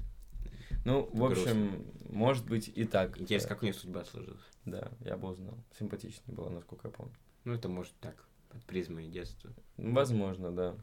Ну, 0.85 1.09
в 1.13 1.19
Грустно. 1.19 1.43
общем, 1.51 1.87
может 2.11 2.47
быть 2.47 2.71
и 2.73 2.85
так. 2.85 3.19
Интересно, 3.21 3.49
да. 3.49 3.55
как 3.55 3.63
у 3.63 3.67
нее 3.67 3.75
судьба 3.75 4.05
сложилась. 4.05 4.41
Да, 4.65 4.89
я 5.01 5.17
бы 5.17 5.29
узнал. 5.29 5.59
Симпатичная 5.79 6.35
была, 6.37 6.51
насколько 6.51 6.87
я 6.87 6.93
помню. 6.93 7.15
Ну, 7.45 7.55
это 7.55 7.69
может 7.69 7.93
так, 8.01 8.15
под 8.51 8.63
призмой 8.65 9.09
детства. 9.09 9.51
Ну, 9.77 9.95
Возможно, 9.95 10.51
да. 10.51 10.75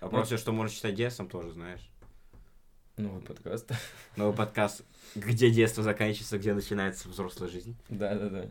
А 0.00 0.08
просто, 0.08 0.36
что 0.36 0.52
можно 0.52 0.74
считать 0.74 0.94
детством, 0.94 1.28
тоже 1.28 1.52
знаешь. 1.52 1.90
Новый 2.96 3.22
подкаст. 3.22 3.70
Новый 4.16 4.34
подкаст 4.34 4.84
«Где 5.14 5.50
детство 5.50 5.82
заканчивается, 5.82 6.38
где 6.38 6.52
начинается 6.52 7.08
взрослая 7.08 7.48
жизнь». 7.48 7.76
Да, 7.88 8.14
да, 8.14 8.28
да. 8.28 8.46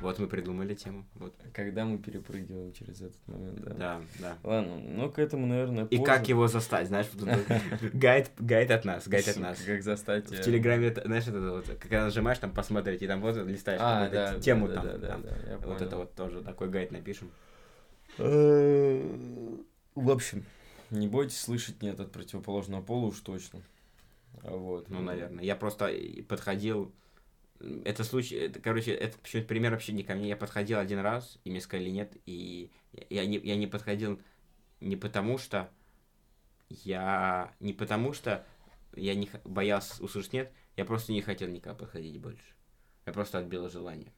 Вот 0.00 0.18
мы 0.18 0.28
придумали 0.28 0.74
тему. 0.74 1.04
Вот. 1.14 1.34
Когда 1.52 1.84
мы 1.84 1.98
перепрыгиваем 1.98 2.72
через 2.72 3.00
этот 3.00 3.26
момент, 3.26 3.60
да. 3.60 3.74
Да, 3.74 4.00
да. 4.20 4.36
Ладно, 4.44 4.78
ну 4.78 5.10
к 5.10 5.18
этому, 5.18 5.46
наверное, 5.46 5.86
И 5.86 6.02
как 6.02 6.28
его 6.28 6.46
застать, 6.46 6.88
знаешь, 6.88 7.06
гайд, 7.94 8.30
гайд 8.38 8.70
от 8.70 8.84
нас, 8.84 9.08
гайд 9.08 9.26
от 9.28 9.36
нас. 9.38 9.58
Как 9.58 9.82
застать... 9.82 10.28
В 10.28 10.34
э, 10.34 10.42
Телеграме, 10.42 10.94
знаешь, 11.04 11.26
это 11.26 11.40
вот, 11.40 11.64
когда 11.80 12.04
нажимаешь 12.04 12.38
там 12.38 12.52
посмотреть, 12.52 13.02
и 13.02 13.06
там 13.06 13.20
вот 13.20 13.36
листаешь 13.36 13.80
А, 13.82 14.38
тему 14.40 14.68
там. 14.68 14.86
Вот 15.64 15.82
это 15.82 15.96
вот 15.96 16.14
тоже 16.14 16.42
такой 16.42 16.68
гайд 16.68 16.92
напишем. 16.92 17.30
В 18.18 20.10
общем, 20.10 20.44
не 20.90 21.08
бойтесь 21.08 21.40
слышать 21.40 21.82
нет 21.82 22.00
от 22.00 22.12
противоположного 22.12 22.82
пола 22.82 23.06
уж 23.06 23.20
точно. 23.20 23.62
А 24.42 24.56
Вот. 24.56 24.88
Ну, 24.88 25.00
наверное. 25.00 25.44
Я 25.44 25.56
просто 25.56 25.88
и 25.88 26.22
подходил. 26.22 26.92
Это 27.84 28.04
случай, 28.04 28.36
это, 28.36 28.60
короче, 28.60 28.92
это 28.92 29.18
почему-то 29.18 29.48
пример 29.48 29.72
вообще 29.72 29.92
не 29.92 30.04
ко 30.04 30.14
мне. 30.14 30.28
Я 30.28 30.36
подходил 30.36 30.78
один 30.78 31.00
раз, 31.00 31.38
и 31.44 31.50
мне 31.50 31.60
сказали 31.60 31.90
нет, 31.90 32.16
и 32.24 32.70
я 33.10 33.26
не, 33.26 33.38
я 33.38 33.56
не 33.56 33.66
подходил 33.66 34.20
не 34.80 34.94
потому 34.94 35.38
что 35.38 35.68
я 36.68 37.52
не 37.58 37.72
потому 37.72 38.12
что 38.12 38.46
я 38.94 39.14
не 39.16 39.28
боялся 39.44 40.02
услышать 40.02 40.32
нет, 40.32 40.52
я 40.76 40.84
просто 40.84 41.12
не 41.12 41.20
хотел 41.20 41.48
никогда 41.48 41.76
подходить 41.76 42.20
больше. 42.20 42.54
Я 43.06 43.12
просто 43.12 43.38
отбил 43.38 43.68
желание. 43.68 44.12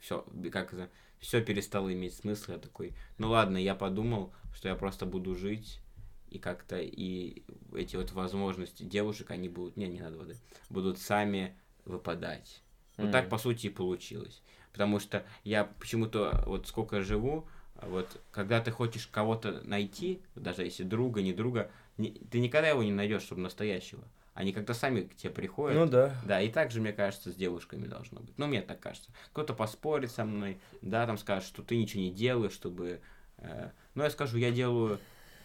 Все, 0.00 0.26
как 0.50 0.90
все 1.24 1.40
перестало 1.42 1.90
иметь 1.92 2.14
смысл. 2.14 2.52
Я 2.52 2.58
такой, 2.58 2.92
ну 3.16 3.30
ладно, 3.30 3.56
я 3.56 3.74
подумал, 3.74 4.32
что 4.54 4.68
я 4.68 4.74
просто 4.74 5.06
буду 5.06 5.34
жить 5.34 5.80
и 6.28 6.38
как-то 6.38 6.78
и 6.78 7.42
эти 7.74 7.96
вот 7.96 8.12
возможности 8.12 8.82
девушек, 8.82 9.30
они 9.30 9.48
будут, 9.48 9.76
не, 9.76 9.88
не 9.88 10.00
надо 10.00 10.18
воды, 10.18 10.36
будут 10.68 10.98
сами 10.98 11.56
выпадать. 11.86 12.62
Вот 12.98 13.10
так, 13.10 13.22
Мгм. 13.22 13.30
по 13.30 13.38
сути, 13.38 13.66
и 13.68 13.70
получилось. 13.70 14.42
Потому 14.72 15.00
что 15.00 15.24
я 15.44 15.64
почему-то, 15.64 16.42
вот 16.46 16.68
сколько 16.68 17.00
живу, 17.00 17.48
вот 17.80 18.20
когда 18.30 18.60
ты 18.60 18.70
хочешь 18.70 19.06
кого-то 19.06 19.62
найти, 19.64 20.20
даже 20.34 20.62
если 20.62 20.82
друга, 20.82 21.22
не 21.22 21.32
друга, 21.32 21.70
не- 21.96 22.12
ты 22.12 22.38
никогда 22.38 22.68
его 22.68 22.82
не 22.82 22.92
найдешь, 22.92 23.22
чтобы 23.22 23.40
настоящего. 23.40 24.04
Они 24.34 24.52
как-то 24.52 24.74
сами 24.74 25.02
к 25.02 25.14
тебе 25.14 25.30
приходят. 25.32 25.78
Ну 25.78 25.86
да. 25.86 26.20
Да, 26.26 26.40
и 26.40 26.48
так 26.50 26.72
же, 26.72 26.80
мне 26.80 26.92
кажется, 26.92 27.30
с 27.30 27.36
девушками 27.36 27.86
должно 27.86 28.20
быть. 28.20 28.36
Ну, 28.36 28.46
мне 28.48 28.62
так 28.62 28.80
кажется. 28.80 29.10
Кто-то 29.32 29.54
поспорит 29.54 30.10
со 30.10 30.24
мной, 30.24 30.58
да, 30.82 31.06
там 31.06 31.18
скажет, 31.18 31.46
что 31.48 31.62
ты 31.62 31.76
ничего 31.76 32.02
не 32.02 32.10
делаешь, 32.10 32.52
чтобы... 32.52 33.00
э, 33.38 33.70
ну, 33.94 34.02
я 34.02 34.10
скажу, 34.10 34.36
я 34.36 34.50
делаю... 34.50 34.98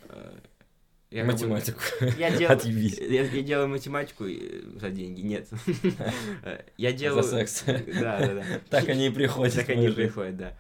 э, 0.09 0.39
я 1.11 1.23
как 1.23 1.27
бы- 1.27 1.33
Математику. 1.33 1.79
я 2.17 2.35
делаю, 2.35 2.59
я, 2.65 3.23
я 3.23 3.41
делаю 3.43 3.67
математику 3.67 4.25
э, 4.25 4.61
за 4.75 4.89
деньги, 4.89 5.21
нет. 5.21 5.47
Я 6.77 6.91
делаю... 6.91 7.23
За 7.23 7.29
секс. 7.45 7.63
Да, 7.65 8.19
да, 8.19 8.33
да. 8.35 8.43
Так 8.69 8.89
они 8.89 9.07
и 9.07 9.09
приходят. 9.11 9.53
Так 9.53 9.69
они 9.69 9.87
жизнь. 9.87 9.95
приходят, 9.95 10.37
да. 10.37 10.53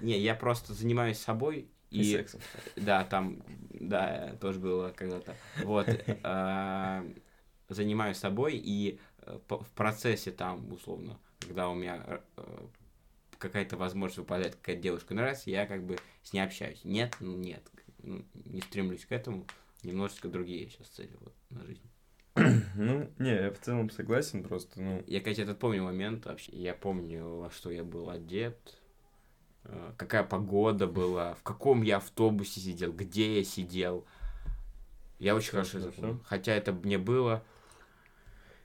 Не, 0.00 0.18
я 0.20 0.34
просто 0.34 0.72
занимаюсь 0.72 1.18
собой 1.18 1.68
И 1.90 2.00
и... 2.00 2.12
сексом. 2.12 2.40
Да, 2.76 3.04
там, 3.04 3.42
да, 3.70 4.36
тоже 4.40 4.58
было 4.58 4.90
когда-то. 4.90 5.34
Вот. 5.62 5.86
Занимаюсь 7.68 8.18
собой, 8.18 8.56
и 8.56 8.98
э, 9.18 9.38
в 9.48 9.70
процессе 9.74 10.30
там, 10.30 10.70
условно, 10.72 11.18
когда 11.40 11.68
у 11.68 11.74
меня 11.74 12.20
э, 12.36 12.66
какая-то 13.38 13.76
возможность 13.76 14.18
выпадает, 14.18 14.56
какая-то 14.56 14.82
девушка 14.82 15.14
нравится, 15.14 15.50
я 15.50 15.66
как 15.66 15.84
бы 15.84 15.98
с 16.22 16.32
ней 16.32 16.40
общаюсь. 16.40 16.80
Нет, 16.84 17.16
ну 17.20 17.36
нет, 17.36 17.62
ну, 18.02 18.24
не 18.34 18.60
стремлюсь 18.60 19.04
к 19.04 19.12
этому. 19.12 19.46
Немножечко 19.82 20.28
другие 20.28 20.68
сейчас 20.70 20.88
цели 20.88 21.12
вот, 21.20 21.34
на 21.50 21.64
жизнь. 21.64 21.82
Ну, 22.76 23.08
не, 23.18 23.30
я 23.30 23.50
в 23.52 23.58
целом 23.60 23.90
согласен, 23.90 24.42
просто, 24.42 24.80
ну, 24.80 25.04
Я, 25.06 25.20
кстати, 25.20 25.42
этот 25.42 25.58
помню 25.58 25.84
момент 25.84 26.26
вообще. 26.26 26.52
Я 26.52 26.74
помню, 26.74 27.36
во 27.36 27.50
что 27.50 27.70
я 27.70 27.84
был 27.84 28.10
одет, 28.10 28.78
э, 29.64 29.92
какая 29.96 30.24
погода 30.24 30.86
была, 30.86 31.34
в 31.34 31.42
каком 31.42 31.82
я 31.82 31.98
автобусе 31.98 32.60
сидел, 32.60 32.92
где 32.92 33.38
я 33.38 33.44
сидел. 33.44 34.04
Я 35.18 35.36
очень 35.36 35.52
Хорошо, 35.52 35.78
это 35.78 35.92
помню. 35.92 36.20
Хотя 36.24 36.52
это 36.52 36.72
мне 36.72 36.98
было 36.98 37.44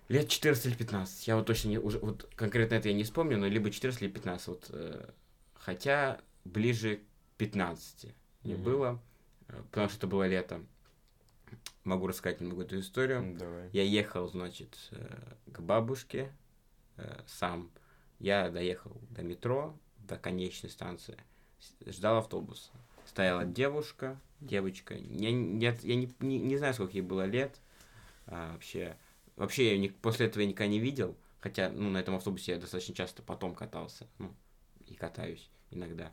лет 0.09 0.27
14 0.27 0.65
или 0.65 0.73
15. 0.75 1.27
Я 1.27 1.35
вот 1.37 1.45
точно 1.45 1.69
не, 1.69 1.77
уже, 1.79 1.99
вот 1.99 2.29
конкретно 2.35 2.75
это 2.75 2.89
я 2.89 2.93
не 2.93 3.03
вспомню, 3.03 3.37
но 3.37 3.47
либо 3.47 3.71
14 3.71 4.01
или 4.01 4.09
15. 4.09 4.47
Вот, 4.47 4.65
э, 4.71 5.09
хотя 5.53 6.19
ближе 6.45 6.97
к 6.97 7.01
15 7.37 8.13
мне 8.43 8.55
Мгм. 8.55 8.63
было, 8.63 8.99
э, 9.47 9.61
потому 9.71 9.87
что 9.89 9.97
это 9.97 10.07
было 10.07 10.27
лето. 10.27 10.61
Могу 11.83 12.07
рассказать 12.07 12.41
немного 12.41 12.63
эту 12.63 12.79
историю. 12.79 13.35
давай. 13.37 13.69
Я 13.71 13.83
ехал, 13.83 14.27
значит, 14.27 14.77
э, 14.91 15.33
к 15.51 15.59
бабушке 15.61 16.31
э, 16.97 17.21
сам. 17.27 17.71
Я 18.19 18.49
доехал 18.49 18.91
до 19.09 19.23
метро, 19.23 19.73
до 20.07 20.17
конечной 20.17 20.69
станции. 20.69 21.17
Ждал 21.85 22.17
автобуса. 22.17 22.71
Стояла 23.05 23.45
девушка, 23.45 24.19
девочка. 24.41 24.93
Я, 24.95 25.31
не- 25.31 25.59
я, 25.63 25.75
я 25.81 25.95
не, 25.95 26.11
не, 26.19 26.39
не 26.39 26.57
знаю, 26.57 26.73
сколько 26.73 26.93
ей 26.93 27.01
было 27.01 27.25
лет. 27.25 27.57
а, 28.27 28.51
вообще, 28.53 28.95
вообще 29.39 29.71
я 29.71 29.77
ни- 29.79 29.87
после 29.87 30.27
этого 30.27 30.41
я 30.43 30.47
никогда 30.49 30.67
не 30.71 30.79
видел. 30.79 31.17
Хотя, 31.39 31.69
ну, 31.69 31.89
на 31.89 31.97
этом 31.97 32.15
автобусе 32.15 32.51
я 32.53 32.59
достаточно 32.59 32.93
часто 32.93 33.23
потом 33.23 33.55
катался. 33.55 34.07
Ну, 34.17 34.35
и 34.85 34.93
катаюсь 34.93 35.49
иногда, 35.71 36.11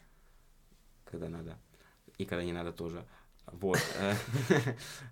когда 1.05 1.29
надо. 1.29 1.59
И 2.17 2.25
когда 2.25 2.45
не 2.45 2.53
надо 2.53 2.73
тоже. 2.73 3.05
Вот. 3.47 3.79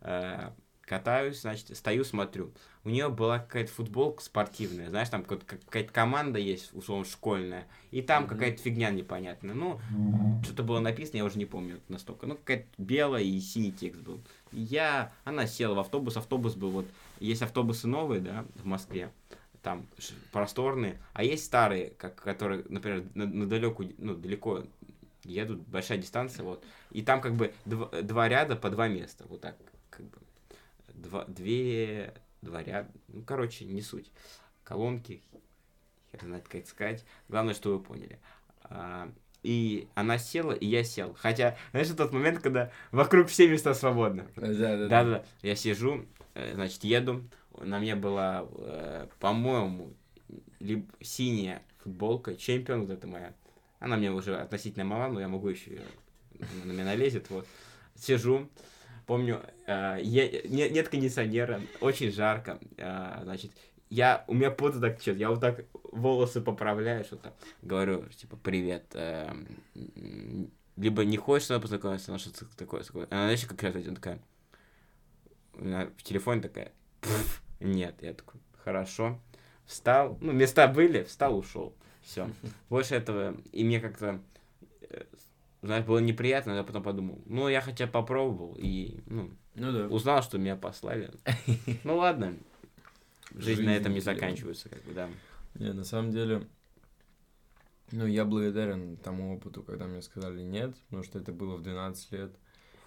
Катаюсь, 0.86 1.40
значит, 1.40 1.74
стою, 1.76 2.04
смотрю. 2.04 2.52
У 2.84 2.90
нее 2.90 3.08
была 3.08 3.38
какая-то 3.38 3.72
футболка 3.72 4.22
спортивная, 4.22 4.90
знаешь, 4.90 5.08
там 5.08 5.24
какая-то 5.24 5.92
команда 5.92 6.38
есть, 6.38 6.74
условно, 6.74 7.06
школьная, 7.06 7.66
и 7.90 8.02
там 8.02 8.24
Мгм. 8.24 8.32
какая-то 8.32 8.62
фигня 8.62 8.90
непонятная. 8.90 9.54
Ну, 9.54 9.80
что-то 10.42 10.62
было 10.62 10.80
написано, 10.80 11.18
я 11.18 11.24
уже 11.24 11.38
не 11.38 11.46
помню 11.46 11.80
настолько. 11.88 12.26
Ну, 12.26 12.34
какая-то 12.36 12.66
белая 12.76 13.22
и 13.22 13.40
синий 13.40 13.72
текст 13.72 14.02
был. 14.02 14.20
Я, 14.52 15.10
она 15.24 15.46
села 15.46 15.74
в 15.74 15.78
автобус, 15.78 16.18
автобус 16.18 16.54
был 16.54 16.70
вот, 16.70 16.86
есть 17.18 17.40
автобусы 17.40 17.86
новые, 17.88 18.20
да, 18.20 18.44
в 18.56 18.66
Москве, 18.66 19.10
там 19.62 19.86
просторные, 20.32 20.98
а 21.14 21.24
есть 21.24 21.46
старые, 21.46 21.90
как, 21.96 22.16
которые, 22.16 22.64
например, 22.68 23.04
на, 23.14 23.24
на 23.24 23.46
далеку, 23.46 23.84
ну, 23.96 24.14
далеко 24.14 24.64
едут, 25.24 25.60
большая 25.66 25.96
дистанция, 25.96 26.44
вот, 26.44 26.62
и 26.90 27.00
там 27.00 27.22
как 27.22 27.34
бы 27.34 27.54
дв- 27.64 28.02
два 28.02 28.28
ряда 28.28 28.56
по 28.56 28.68
два 28.68 28.88
места, 28.88 29.24
вот 29.28 29.40
так, 29.40 29.56
как 29.88 30.04
бы, 30.04 30.18
два, 30.94 31.24
две, 31.26 32.14
два 32.42 32.62
ряда, 32.62 32.90
ну, 33.09 33.22
короче, 33.22 33.64
не 33.64 33.83
суть. 33.83 34.11
Колонки, 34.62 35.22
хер 36.11 36.22
знает, 36.22 36.44
как 36.44 36.57
это 36.57 36.68
сказать, 36.68 37.04
главное, 37.28 37.54
что 37.54 37.76
вы 37.76 37.83
поняли. 37.83 38.18
А, 38.62 39.11
и 39.42 39.88
она 39.94 40.18
села, 40.18 40.52
и 40.52 40.66
я 40.66 40.85
сел. 40.85 41.14
Хотя, 41.18 41.57
знаешь, 41.70 41.88
тот 41.88 42.12
момент, 42.12 42.40
когда 42.40 42.70
вокруг 42.92 43.28
все 43.28 43.46
места 43.48 43.74
свободны. 43.74 44.24
Да, 44.37 44.46
да, 44.46 44.76
да. 44.76 44.88
Да-да, 44.88 45.24
я 45.42 45.54
сижу, 45.54 46.07
э, 46.35 46.54
значит, 46.54 46.83
еду, 46.85 47.22
на 47.61 47.78
мне 47.78 47.94
была, 47.94 48.48
э, 48.50 49.07
по-моему, 49.20 49.92
либо 50.61 50.87
синяя 51.00 51.62
футболка, 51.83 52.35
чемпион 52.37 52.83
вот 52.83 52.90
это 52.90 53.07
моя. 53.07 53.35
Она 53.78 53.96
мне 53.96 54.11
уже 54.11 54.35
относительно 54.37 54.87
мала, 54.87 55.12
но 55.12 55.20
я 55.20 55.28
могу 55.28 55.48
еще, 55.48 55.78
на 56.64 56.72
меня 56.72 56.85
налезет, 56.85 57.28
вот. 57.28 57.46
Сижу, 57.96 58.48
помню, 59.06 59.40
э, 59.66 59.98
е- 60.02 60.42
не- 60.48 60.70
нет 60.70 60.88
кондиционера, 60.88 61.60
очень 61.80 62.10
жарко, 62.10 62.58
э, 62.76 63.20
значит, 63.22 63.50
я, 63.90 64.24
у 64.28 64.34
меня 64.34 64.50
пот 64.50 64.80
так 64.80 64.98
течет, 64.98 65.16
я 65.18 65.30
вот 65.30 65.40
так 65.40 65.64
волосы 65.92 66.40
поправляю, 66.40 67.04
что-то, 67.04 67.32
говорю, 67.62 68.04
типа, 68.08 68.36
привет, 68.36 68.84
э, 68.94 69.32
либо 70.76 71.04
не 71.04 71.16
хочешь 71.16 71.46
со 71.46 71.54
мной 71.54 71.62
познакомиться, 71.62 72.10
но 72.10 72.18
что-то 72.18 72.46
такое, 72.56 72.82
такое. 72.82 73.06
Она, 73.10 73.24
знаешь, 73.24 73.44
как 73.46 73.62
ответит, 73.62 73.88
она 73.88 73.94
такая, 73.96 74.18
на- 75.54 75.86
в 75.96 76.02
телефоне 76.02 76.40
такая, 76.42 76.72
«Пф, 77.00 77.42
нет, 77.60 77.94
я 78.02 78.12
такой, 78.14 78.40
хорошо, 78.64 79.20
встал, 79.66 80.18
ну, 80.20 80.32
места 80.32 80.66
были, 80.66 81.04
встал, 81.04 81.38
ушел, 81.38 81.74
все. 82.02 82.28
Больше 82.68 82.94
этого, 82.96 83.36
и 83.52 83.62
мне 83.64 83.80
как-то, 83.80 84.20
э, 84.90 85.04
знаешь, 85.66 85.85
было 85.85 85.98
неприятно, 85.98 86.53
но 86.53 86.59
я 86.59 86.64
потом 86.64 86.83
подумал, 86.83 87.22
ну, 87.27 87.48
я 87.48 87.61
хотя 87.61 87.87
попробовал 87.87 88.55
и, 88.59 89.00
ну, 89.07 89.31
Ну 89.55 89.72
да. 89.72 89.87
узнал, 89.88 90.22
что 90.22 90.38
меня 90.38 90.57
послали. 90.57 91.11
Ну, 91.85 91.96
ладно. 91.96 92.37
Жизнь 93.35 93.62
на 93.64 93.74
этом 93.77 93.94
не 93.94 94.00
заканчивается, 94.00 94.68
как 94.68 94.83
бы, 94.85 94.92
да. 94.92 95.09
Не, 95.55 95.72
на 95.72 95.85
самом 95.85 96.11
деле, 96.11 96.46
ну, 97.92 98.07
я 98.07 98.24
благодарен 98.24 98.96
тому 98.96 99.37
опыту, 99.37 99.62
когда 99.62 99.87
мне 99.87 100.03
сказали 100.03 100.42
нет, 100.42 100.74
потому 100.87 101.03
что 101.03 101.18
это 101.18 101.33
было 101.33 101.57
в 101.57 101.62
12 101.62 102.12
лет. 102.12 102.33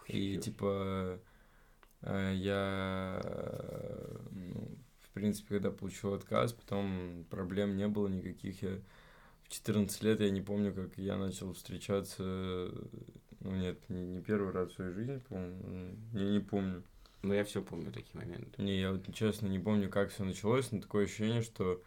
И, 0.08 0.38
типа, 0.38 1.20
э, 2.02 2.34
я, 2.36 3.22
ну, 4.32 4.78
в 5.02 5.10
принципе, 5.13 5.56
когда 5.56 5.72
получил 5.72 6.13
отказ, 6.13 6.54
потом 6.54 7.26
проблем 7.30 7.76
не 7.76 7.88
было 7.88 8.08
никаких. 8.08 8.62
Я 8.62 8.80
в 9.47 9.53
14 9.53 10.03
лет, 10.03 10.19
я 10.19 10.29
не 10.29 10.41
помню, 10.41 10.73
как 10.73 10.97
я 10.97 11.17
начал 11.17 11.53
встречаться, 11.53 12.23
ну, 13.39 13.51
нет, 13.51 13.77
не, 13.89 14.05
не 14.05 14.21
первый 14.21 14.51
раз 14.51 14.71
в 14.71 14.75
своей 14.75 14.91
жизни, 14.91 15.21
по-моему, 15.29 15.95
я 16.13 16.29
не 16.29 16.39
помню. 16.39 16.83
Ну, 17.23 17.33
я 17.33 17.43
все 17.43 17.62
помню 17.62 17.91
такие 17.91 18.19
моменты. 18.19 18.62
Не, 18.62 18.79
я 18.79 18.91
вот 18.91 19.13
честно 19.13 19.47
не 19.47 19.60
помню, 19.60 19.89
как 19.89 20.12
все 20.12 20.23
началось, 20.23 20.71
но 20.71 20.81
такое 20.81 21.05
ощущение, 21.05 21.41
что 21.41 21.81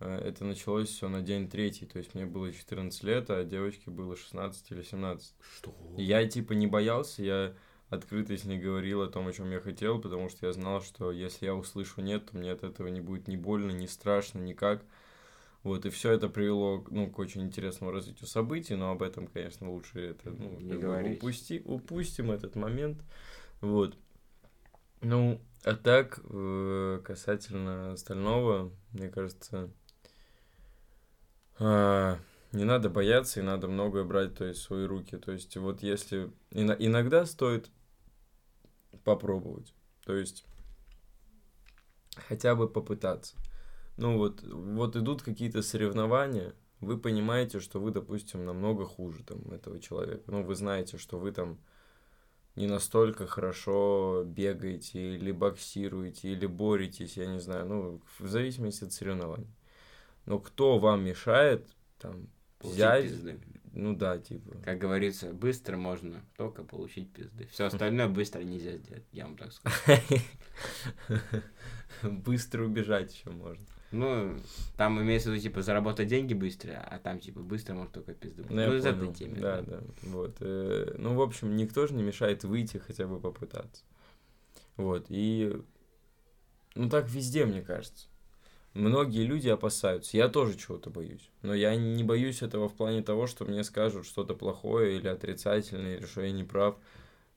э, 0.00 0.18
это 0.18 0.44
началось 0.44 0.88
все 0.88 1.08
на 1.08 1.20
день 1.20 1.48
третий. 1.48 1.84
То 1.84 1.98
есть 1.98 2.14
мне 2.14 2.26
было 2.26 2.52
14 2.52 3.02
лет, 3.02 3.28
а 3.30 3.44
девочке 3.44 3.90
было 3.90 4.16
16 4.16 4.70
или 4.70 4.82
17. 4.82 5.34
Что? 5.56 5.74
Я 5.96 6.26
типа 6.26 6.52
не 6.52 6.66
боялся, 6.66 7.22
я 7.22 7.54
открыто 7.90 8.36
с 8.36 8.44
ней 8.44 8.58
говорил 8.58 9.02
о 9.02 9.08
том, 9.08 9.26
о 9.26 9.32
чем 9.32 9.50
я 9.50 9.60
хотел, 9.60 10.00
потому 10.00 10.28
что 10.28 10.46
я 10.46 10.52
знал, 10.52 10.80
что 10.80 11.10
если 11.10 11.46
я 11.46 11.54
услышу 11.54 12.00
нет, 12.00 12.30
то 12.30 12.36
мне 12.36 12.52
от 12.52 12.62
этого 12.62 12.88
не 12.88 13.00
будет 13.00 13.28
ни 13.28 13.36
больно, 13.36 13.72
ни 13.72 13.86
страшно, 13.86 14.38
никак. 14.38 14.84
Вот, 15.64 15.84
и 15.86 15.90
все 15.90 16.12
это 16.12 16.28
привело 16.28 16.84
ну, 16.90 17.10
к 17.10 17.18
очень 17.18 17.42
интересному 17.42 17.92
развитию 17.92 18.26
событий, 18.26 18.76
но 18.76 18.92
об 18.92 19.02
этом, 19.02 19.26
конечно, 19.26 19.70
лучше 19.70 20.00
это 20.00 20.30
ну, 20.30 20.58
Не 20.60 20.78
говорить. 20.78 21.18
упусти, 21.18 21.60
упустим 21.64 22.30
этот 22.30 22.54
момент. 22.54 23.02
Вот. 23.60 23.96
Ну, 25.00 25.40
а 25.64 25.74
так, 25.74 26.20
э, 26.24 27.00
касательно 27.04 27.92
остального, 27.92 28.72
мне 28.92 29.08
кажется, 29.08 29.70
а, 31.58 32.18
не 32.52 32.64
надо 32.64 32.88
бояться 32.88 33.40
и 33.40 33.42
надо 33.42 33.68
многое 33.68 34.04
брать 34.04 34.34
то 34.36 34.44
есть, 34.44 34.60
в 34.60 34.64
свои 34.64 34.86
руки. 34.86 35.16
То 35.16 35.32
есть, 35.32 35.56
вот 35.56 35.82
если... 35.82 36.30
ино- 36.50 36.76
иногда 36.78 37.26
стоит 37.26 37.70
попробовать. 39.04 39.74
То 40.04 40.14
есть, 40.14 40.44
хотя 42.28 42.54
бы 42.54 42.68
попытаться. 42.68 43.36
Ну 43.98 44.16
вот, 44.16 44.42
вот 44.42 44.94
идут 44.94 45.22
какие-то 45.22 45.60
соревнования, 45.60 46.54
вы 46.80 46.98
понимаете, 46.98 47.58
что 47.58 47.80
вы, 47.80 47.90
допустим, 47.90 48.44
намного 48.44 48.86
хуже 48.86 49.24
там 49.24 49.40
этого 49.50 49.80
человека. 49.80 50.22
Ну, 50.28 50.44
вы 50.44 50.54
знаете, 50.54 50.98
что 50.98 51.18
вы 51.18 51.32
там 51.32 51.58
не 52.54 52.68
настолько 52.68 53.26
хорошо 53.26 54.22
бегаете, 54.24 55.16
или 55.16 55.32
боксируете, 55.32 56.30
или 56.30 56.46
боретесь, 56.46 57.16
я 57.16 57.26
не 57.26 57.40
знаю, 57.40 57.66
ну, 57.66 58.00
в 58.20 58.28
зависимости 58.28 58.84
от 58.84 58.92
соревнований. 58.92 59.52
Но 60.26 60.38
кто 60.38 60.78
вам 60.78 61.04
мешает 61.04 61.68
там 61.98 62.28
Получить 62.60 62.76
взять, 62.76 63.04
пизды. 63.04 63.40
ну 63.72 63.96
да, 63.96 64.18
типа. 64.18 64.58
Как 64.64 64.78
говорится, 64.78 65.32
быстро 65.32 65.76
можно 65.76 66.24
только 66.36 66.62
получить 66.62 67.12
пизды. 67.12 67.48
Все 67.50 67.64
остальное 67.66 68.06
быстро 68.08 68.42
нельзя 68.42 68.76
сделать, 68.76 69.06
я 69.10 69.24
вам 69.24 69.36
так 69.36 69.52
скажу. 69.52 70.02
Быстро 72.02 72.64
убежать 72.64 73.12
еще 73.12 73.30
можно. 73.30 73.64
Ну, 73.90 74.36
там 74.76 75.00
имеется 75.00 75.30
в 75.30 75.32
виду, 75.32 75.42
типа, 75.42 75.62
заработать 75.62 76.08
деньги 76.08 76.34
быстро, 76.34 76.72
а 76.90 76.98
там, 76.98 77.20
типа, 77.20 77.40
быстро 77.40 77.74
можно 77.74 77.92
только 77.92 78.12
пизды. 78.12 78.44
Ну, 78.48 78.54
Ну, 78.54 78.74
из 78.76 78.84
этой 78.84 79.12
темы. 79.14 79.36
Да, 79.38 79.62
да. 79.62 79.80
Вот. 80.02 80.36
э, 80.40 80.94
Ну, 80.98 81.14
в 81.14 81.22
общем, 81.22 81.56
никто 81.56 81.86
же 81.86 81.94
не 81.94 82.02
мешает 82.02 82.44
выйти, 82.44 82.76
хотя 82.76 83.06
бы 83.06 83.18
попытаться. 83.18 83.82
Вот. 84.76 85.06
И. 85.08 85.56
Ну, 86.74 86.88
так 86.90 87.08
везде, 87.08 87.46
мне 87.46 87.62
кажется. 87.62 88.06
Многие 88.74 89.24
люди 89.24 89.48
опасаются. 89.48 90.16
Я 90.16 90.28
тоже 90.28 90.56
чего-то 90.56 90.90
боюсь. 90.90 91.30
Но 91.42 91.54
я 91.54 91.74
не 91.74 92.04
боюсь 92.04 92.42
этого 92.42 92.68
в 92.68 92.74
плане 92.74 93.02
того, 93.02 93.26
что 93.26 93.44
мне 93.44 93.64
скажут 93.64 94.06
что-то 94.06 94.34
плохое 94.34 94.96
или 94.96 95.08
отрицательное, 95.08 95.96
или 95.96 96.06
что 96.06 96.20
я 96.20 96.30
не 96.30 96.44
прав. 96.44 96.76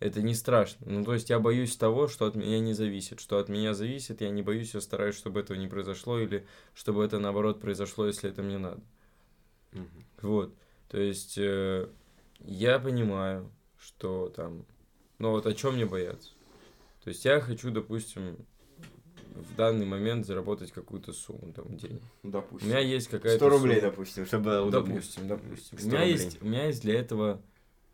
Это 0.02 0.24
не 0.24 0.34
страшно. 0.34 0.80
Ну, 0.90 1.06
то 1.06 1.14
есть 1.14 1.30
я 1.30 1.40
боюсь 1.40 1.78
того, 1.78 2.08
что 2.08 2.26
от 2.26 2.34
меня 2.36 2.60
не 2.60 2.74
зависит. 2.74 3.20
Что 3.20 3.38
от 3.38 3.50
меня 3.50 3.76
зависит, 3.76 4.22
я 4.22 4.32
не 4.32 4.42
боюсь, 4.42 4.74
я 4.74 4.82
стараюсь, 4.82 5.16
чтобы 5.16 5.40
этого 5.40 5.56
не 5.56 5.68
произошло, 5.68 6.18
или 6.20 6.46
чтобы 6.74 7.06
это, 7.06 7.20
наоборот, 7.20 7.62
произошло, 7.62 8.08
если 8.08 8.28
это 8.32 8.42
мне 8.42 8.58
надо. 8.58 8.82
Мгм. 9.74 10.06
Вот. 10.24 10.56
То 10.90 11.00
есть 11.00 11.38
э, 11.38 11.88
я 12.40 12.80
понимаю, 12.80 13.52
что 13.80 14.30
там. 14.36 14.66
Ну 15.20 15.30
вот 15.30 15.46
о 15.46 15.54
чем 15.54 15.76
мне 15.76 15.86
бояться? 15.86 16.32
То 17.04 17.10
есть 17.10 17.24
я 17.24 17.40
хочу, 17.40 17.70
допустим, 17.70 18.38
в 19.36 19.56
данный 19.56 19.86
момент 19.86 20.26
заработать 20.26 20.72
какую-то 20.72 21.14
сумму 21.14 21.54
там 21.54 21.78
денег. 21.78 22.02
Ну, 22.24 22.30
У 22.30 22.32
допустим. 22.32 22.70
меня 22.70 22.80
есть 22.80 23.08
какая-то 23.08 23.38
100 23.38 23.50
рублей, 23.50 23.80
сумма. 23.80 23.92
допустим, 23.92 24.26
чтобы. 24.26 24.68
Допустим, 24.72 25.28
допустим. 25.28 25.78
У 25.78 25.80
100 25.80 25.88
меня, 25.90 26.00
рублей. 26.00 26.12
есть, 26.14 26.42
у 26.42 26.46
меня 26.46 26.66
есть 26.66 26.82
для 26.82 27.00
этого... 27.00 27.42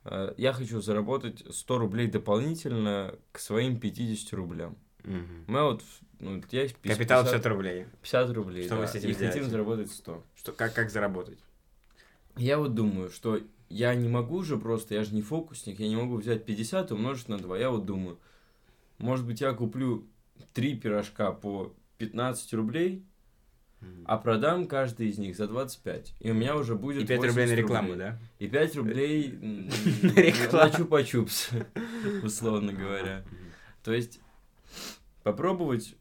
э, 0.10 0.34
я 0.38 0.54
хочу 0.54 0.82
заработать 0.82 1.44
100 1.50 1.78
рублей 1.78 2.08
дополнительно 2.08 3.16
к 3.32 3.40
своим 3.40 3.80
50 3.80 4.34
рублям. 4.34 4.78
Мгм. 5.04 5.46
У 5.48 5.52
меня 5.52 5.64
вот... 5.64 5.84
Ну, 6.20 6.42
я 6.52 6.64
есть 6.64 6.76
Капитал 6.76 7.24
50, 7.24 7.44
50 7.44 7.46
рублей. 7.46 7.86
50 8.02 8.30
рублей, 8.32 8.66
Что 8.66 8.78
да, 8.78 8.88
с 8.88 8.96
этим 8.96 9.10
и 9.10 9.14
хотим 9.14 9.44
заработать 9.46 9.92
100. 9.92 10.24
Что, 10.36 10.52
как, 10.52 10.74
как 10.74 10.90
заработать? 10.90 11.40
Я 12.36 12.58
вот 12.58 12.74
думаю, 12.74 13.10
что 13.10 13.40
я 13.70 13.94
не 13.96 14.08
могу 14.08 14.44
же 14.44 14.58
просто, 14.58 14.96
я 14.96 15.04
же 15.04 15.14
не 15.14 15.22
фокусник, 15.22 15.80
я 15.80 15.88
не 15.88 15.96
могу 15.96 16.16
взять 16.18 16.46
50 16.46 16.92
и 16.92 16.94
умножить 16.94 17.30
на 17.30 17.38
2. 17.38 17.58
Я 17.58 17.70
вот 17.70 17.86
думаю, 17.86 18.18
может 18.98 19.26
быть, 19.26 19.42
я 19.42 19.54
куплю 19.54 20.08
3 20.54 20.76
пирожка 20.76 21.32
по 21.32 21.74
15 21.98 22.54
рублей, 22.54 23.04
А 24.06 24.18
продам 24.18 24.68
каждый 24.68 25.10
из 25.10 25.18
них 25.18 25.36
за 25.36 25.48
25. 25.48 26.14
И 26.20 26.32
у 26.32 26.34
меня 26.34 26.56
уже 26.56 26.76
будет 26.76 27.04
И 27.04 27.08
5 27.08 27.18
рублей 27.20 27.30
на 27.30 27.42
80 27.42 27.58
рекламу, 27.58 27.90
рублей. 27.90 28.06
да? 28.08 28.20
И 28.40 28.48
5 28.48 28.76
рублей 28.78 29.30
На 30.52 30.70
чупа-чупс, 30.70 31.66
условно 32.24 32.74
говоря. 32.74 33.24
То 33.84 33.94
есть 33.94 34.20
попробовать 35.24 35.96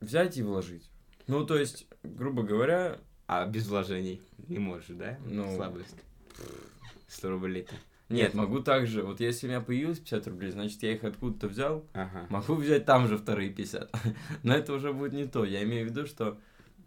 взять 0.00 0.36
и 0.36 0.42
вложить. 0.42 0.88
Ну, 1.26 1.44
то 1.46 1.56
есть, 1.56 1.86
грубо 2.02 2.42
говоря, 2.42 2.98
А 3.26 3.46
без 3.46 3.66
вложений 3.68 4.20
не 4.48 4.58
можешь, 4.58 4.88
да? 4.90 5.18
Ну, 5.26 5.54
Слабость. 5.56 5.96
100 7.08 7.30
рублей-то. 7.30 7.74
нет, 8.08 8.34
могу 8.34 8.60
также, 8.60 9.02
вот 9.02 9.20
если 9.20 9.46
у 9.46 9.50
меня 9.50 9.60
появилось 9.60 9.98
50 9.98 10.26
рублей, 10.28 10.50
значит, 10.50 10.82
я 10.82 10.92
их 10.92 11.04
откуда-то 11.04 11.48
взял, 11.48 11.86
Ага. 11.92 12.26
Могу 12.28 12.54
взять 12.54 12.84
там 12.84 13.06
же 13.08 13.16
вторые 13.18 13.50
50. 13.50 13.90
Но 14.42 14.54
это 14.54 14.72
уже 14.74 14.92
будет 14.92 15.12
не 15.12 15.26
то. 15.26 15.44
Я 15.44 15.62
имею 15.62 15.86
в 15.86 15.90
виду, 15.90 16.06
что 16.06 16.38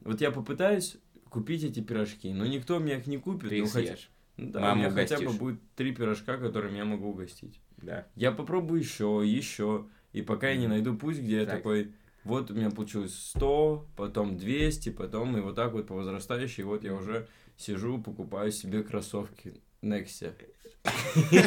вот 0.01 0.21
я 0.21 0.31
попытаюсь 0.31 0.97
купить 1.29 1.63
эти 1.63 1.79
пирожки, 1.81 2.31
но 2.33 2.45
никто 2.45 2.79
мне 2.79 2.97
их 2.97 3.07
не 3.07 3.17
купит. 3.17 3.49
Ты 3.49 3.59
ну, 3.59 3.65
их 3.65 3.71
хотя- 3.71 3.87
съешь. 3.87 4.09
Ну 4.37 4.51
да, 4.51 4.59
Маму 4.61 4.73
у 4.73 4.85
меня 4.85 4.91
хотя 4.91 5.19
бы 5.19 5.31
будет 5.33 5.59
три 5.75 5.93
пирожка, 5.93 6.37
которыми 6.37 6.77
я 6.77 6.85
могу 6.85 7.09
угостить. 7.09 7.59
Да. 7.77 8.07
Я 8.15 8.31
попробую 8.31 8.79
еще, 8.79 9.23
еще. 9.25 9.87
И 10.13 10.21
пока 10.21 10.49
я 10.49 10.57
не 10.57 10.67
найду 10.67 10.95
путь, 10.95 11.17
где 11.17 11.37
я 11.37 11.45
Так. 11.45 11.57
такой, 11.57 11.91
вот 12.23 12.51
у 12.51 12.53
меня 12.53 12.69
получилось 12.69 13.15
100, 13.15 13.87
потом 13.95 14.37
200, 14.37 14.89
потом 14.89 15.37
и 15.37 15.41
вот 15.41 15.55
так 15.55 15.73
вот 15.73 15.87
по 15.87 15.95
возрастающей, 15.95 16.63
вот 16.63 16.83
я 16.83 16.93
уже 16.93 17.27
сижу, 17.55 17.99
покупаю 18.01 18.51
себе 18.51 18.83
кроссовки 18.83 19.61
Nexia. 19.81 20.33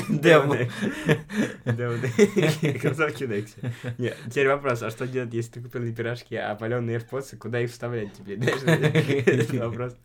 Демо. 0.08 0.56
Кроссовки 2.80 3.24
Некси. 3.24 3.74
Нет, 3.98 4.16
теперь 4.28 4.48
вопрос, 4.48 4.82
а 4.82 4.90
что 4.90 5.06
делать, 5.06 5.32
если 5.32 5.52
ты 5.52 5.62
купил 5.62 5.82
не 5.82 5.94
пирожки, 5.94 6.34
а 6.36 6.54
паленые 6.54 6.98
AirPods, 6.98 7.36
куда 7.36 7.60
их 7.60 7.70
вставлять 7.70 8.12
тебе? 8.12 8.36
Это 8.36 9.56
вопрос. 9.68 9.96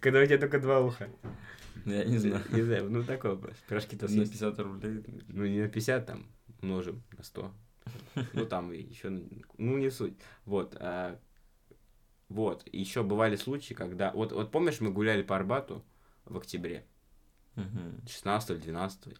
Когда 0.00 0.20
у 0.20 0.26
тебя 0.26 0.38
только 0.38 0.60
два 0.60 0.80
уха. 0.80 1.08
Я 1.84 2.04
не 2.04 2.18
знаю. 2.18 2.42
Не 2.50 2.62
знаю, 2.62 2.90
ну 2.90 3.02
такой 3.02 3.30
вопрос. 3.30 3.56
Пирожки-то 3.68 4.06
На 4.06 4.10
съесть. 4.10 4.32
50 4.32 4.58
рублей. 4.58 5.04
Ну, 5.28 5.46
не 5.46 5.62
на 5.62 5.68
50, 5.68 6.06
там, 6.06 6.26
умножим 6.60 7.02
на 7.16 7.22
100. 7.22 7.52
Ну, 8.32 8.46
там 8.46 8.72
еще, 8.72 9.10
ну, 9.58 9.78
не 9.78 9.90
суть. 9.90 10.14
Вот, 10.44 10.76
а, 10.80 11.18
вот, 12.28 12.68
еще 12.72 13.04
бывали 13.04 13.36
случаи, 13.36 13.74
когда, 13.74 14.10
вот, 14.12 14.32
вот 14.32 14.50
помнишь, 14.50 14.80
мы 14.80 14.90
гуляли 14.90 15.22
по 15.22 15.36
Арбату 15.36 15.84
в 16.24 16.36
октябре, 16.36 16.84
Мгм. 17.56 18.02
16 18.06 18.50
или 18.50 18.58
12 18.58 19.16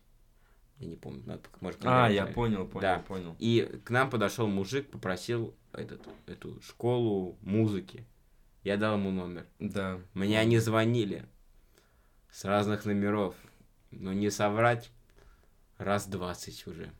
я 0.79 0.87
не 0.87 0.96
помню, 0.96 1.22
надо, 1.25 1.42
может, 1.61 1.81
А, 1.85 2.09
я 2.11 2.27
понял, 2.27 2.66
понял, 2.66 2.81
Да. 2.83 2.99
понял. 3.01 3.35
И 3.38 3.81
к 3.85 3.90
нам 3.90 4.11
подошел 4.11 4.46
мужик, 4.46 4.90
попросил 4.90 5.55
этот, 5.72 6.07
эту 6.27 6.61
школу 6.61 7.38
музыки. 7.40 8.05
Я 8.62 8.77
дал 8.77 8.96
ему 8.99 9.11
номер. 9.11 9.46
Да. 9.59 10.01
Мне 10.12 10.38
они 10.38 10.59
звонили 10.59 11.25
с 12.31 12.44
разных 12.44 12.85
номеров. 12.85 13.35
Но 13.90 14.12
не 14.12 14.31
соврать, 14.31 14.90
раз 15.79 16.07
20 16.07 16.66
уже. 16.66 16.90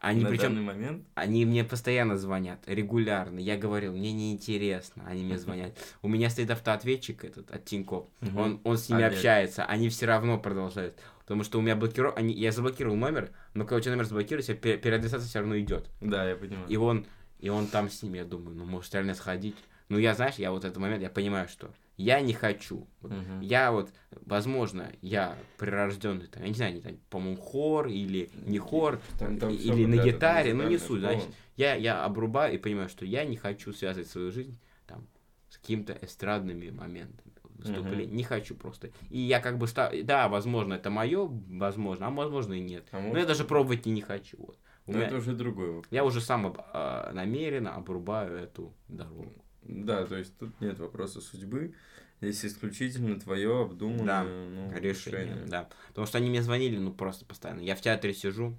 Они 0.00 0.22
На 0.22 0.28
причем 0.28 0.44
данный 0.54 0.62
момент? 0.62 1.04
они 1.14 1.44
мне 1.44 1.64
постоянно 1.64 2.16
звонят, 2.18 2.60
регулярно. 2.66 3.38
Я 3.38 3.56
говорил, 3.56 3.92
мне 3.92 4.12
неинтересно, 4.12 5.04
они 5.06 5.24
мне 5.24 5.38
звонят. 5.38 5.72
У 6.02 6.08
меня 6.08 6.30
стоит 6.30 6.50
автоответчик 6.50 7.24
этот 7.24 7.50
от 7.50 7.64
Тинькофф. 7.64 8.06
Он, 8.36 8.60
он 8.62 8.78
с 8.78 8.88
ними 8.88 9.02
Олег. 9.02 9.16
общается, 9.16 9.64
они 9.64 9.88
все 9.88 10.06
равно 10.06 10.38
продолжают. 10.38 10.96
Потому 11.20 11.42
что 11.42 11.58
у 11.58 11.62
меня 11.62 11.74
блокировка, 11.74 12.20
они, 12.20 12.32
я 12.34 12.52
заблокировал 12.52 12.94
номер, 12.96 13.30
но 13.54 13.64
когда 13.64 13.76
у 13.76 13.80
тебя 13.80 13.92
номер 13.92 14.04
заблокируется, 14.06 14.54
пе- 14.54 14.76
переадресация 14.76 15.26
все 15.28 15.40
равно 15.40 15.58
идет. 15.58 15.88
Да, 16.00 16.28
я 16.28 16.36
понимаю. 16.36 16.68
И 16.68 16.76
он, 16.76 17.04
и 17.40 17.48
он 17.48 17.66
там 17.66 17.90
с 17.90 18.02
ним, 18.02 18.14
я 18.14 18.24
думаю, 18.24 18.54
ну, 18.56 18.64
может, 18.64 18.94
реально 18.94 19.14
сходить. 19.14 19.56
Ну, 19.88 19.98
я, 19.98 20.14
знаешь, 20.14 20.34
я 20.36 20.52
вот 20.52 20.64
этот 20.64 20.76
момент, 20.78 21.02
я 21.02 21.10
понимаю, 21.10 21.48
что 21.48 21.70
я 21.96 22.20
не 22.20 22.32
хочу. 22.32 22.86
Вот 23.00 23.12
Мгм. 23.12 23.40
Я 23.40 23.72
вот, 23.72 23.90
возможно, 24.26 24.90
я 25.02 25.36
прирожденный, 25.58 26.26
там, 26.26 26.42
я 26.42 26.48
не 26.48 26.54
знаю, 26.54 26.74
не, 26.74 26.80
там, 26.80 26.96
по-моему, 27.10 27.36
хор 27.36 27.88
или 27.88 28.30
не 28.46 28.58
хор, 28.58 29.00
Там- 29.18 29.38
там 29.38 29.50
или 29.50 29.84
на 29.86 29.94
гитаре, 30.04 30.54
ну 30.54 30.68
не 30.68 30.78
суть, 30.78 31.00
значит, 31.00 31.28
я, 31.56 31.74
я 31.74 32.04
обрубаю 32.04 32.54
и 32.54 32.58
понимаю, 32.58 32.88
что 32.88 33.04
я 33.04 33.24
не 33.24 33.36
хочу 33.36 33.72
связывать 33.72 34.08
свою 34.08 34.30
жизнь 34.32 34.58
там 34.86 35.06
с 35.48 35.58
какими-то 35.58 35.96
эстрадными 36.02 36.70
моментами 36.70 37.32
выступлений. 37.58 38.06
Не 38.06 38.22
хочу 38.22 38.54
просто. 38.54 38.90
И 39.08 39.18
я 39.18 39.40
как 39.40 39.56
бы 39.56 39.66
ста- 39.66 39.90
да, 40.02 40.28
возможно, 40.28 40.74
это 40.74 40.90
мое, 40.90 41.26
возможно, 41.48 42.08
а 42.08 42.10
возможно 42.10 42.52
и 42.52 42.60
нет. 42.60 42.86
А 42.92 42.96
Но 43.00 43.08
может, 43.08 43.22
я 43.22 43.26
даже 43.26 43.44
пробовать 43.44 43.86
и 43.86 43.90
не 43.90 44.02
хочу. 44.02 44.36
Вот. 44.38 44.58
Ну, 44.86 44.94
меня- 44.98 45.06
это 45.06 45.16
уже 45.16 45.32
вопрос. 45.32 45.86
Я 45.90 46.04
уже 46.04 46.20
сам 46.20 46.46
об- 46.46 46.58
а, 46.74 47.10
намеренно 47.14 47.74
обрубаю 47.74 48.36
эту 48.36 48.74
дорогу. 48.88 49.32
Да, 49.68 50.06
то 50.06 50.16
есть 50.16 50.36
тут 50.38 50.60
нет 50.60 50.78
вопроса 50.78 51.20
судьбы. 51.20 51.74
Здесь 52.20 52.46
исключительно 52.46 53.20
твое 53.20 53.62
обдуманное 53.62 54.06
Да, 54.06 54.24
ну, 54.24 54.72
решение, 54.78 55.44
да. 55.46 55.68
Потому 55.88 56.06
что 56.06 56.18
они 56.18 56.30
мне 56.30 56.42
звонили, 56.42 56.78
ну, 56.78 56.92
просто 56.92 57.26
постоянно. 57.26 57.60
Я 57.60 57.76
в 57.76 57.82
театре 57.82 58.14
сижу, 58.14 58.56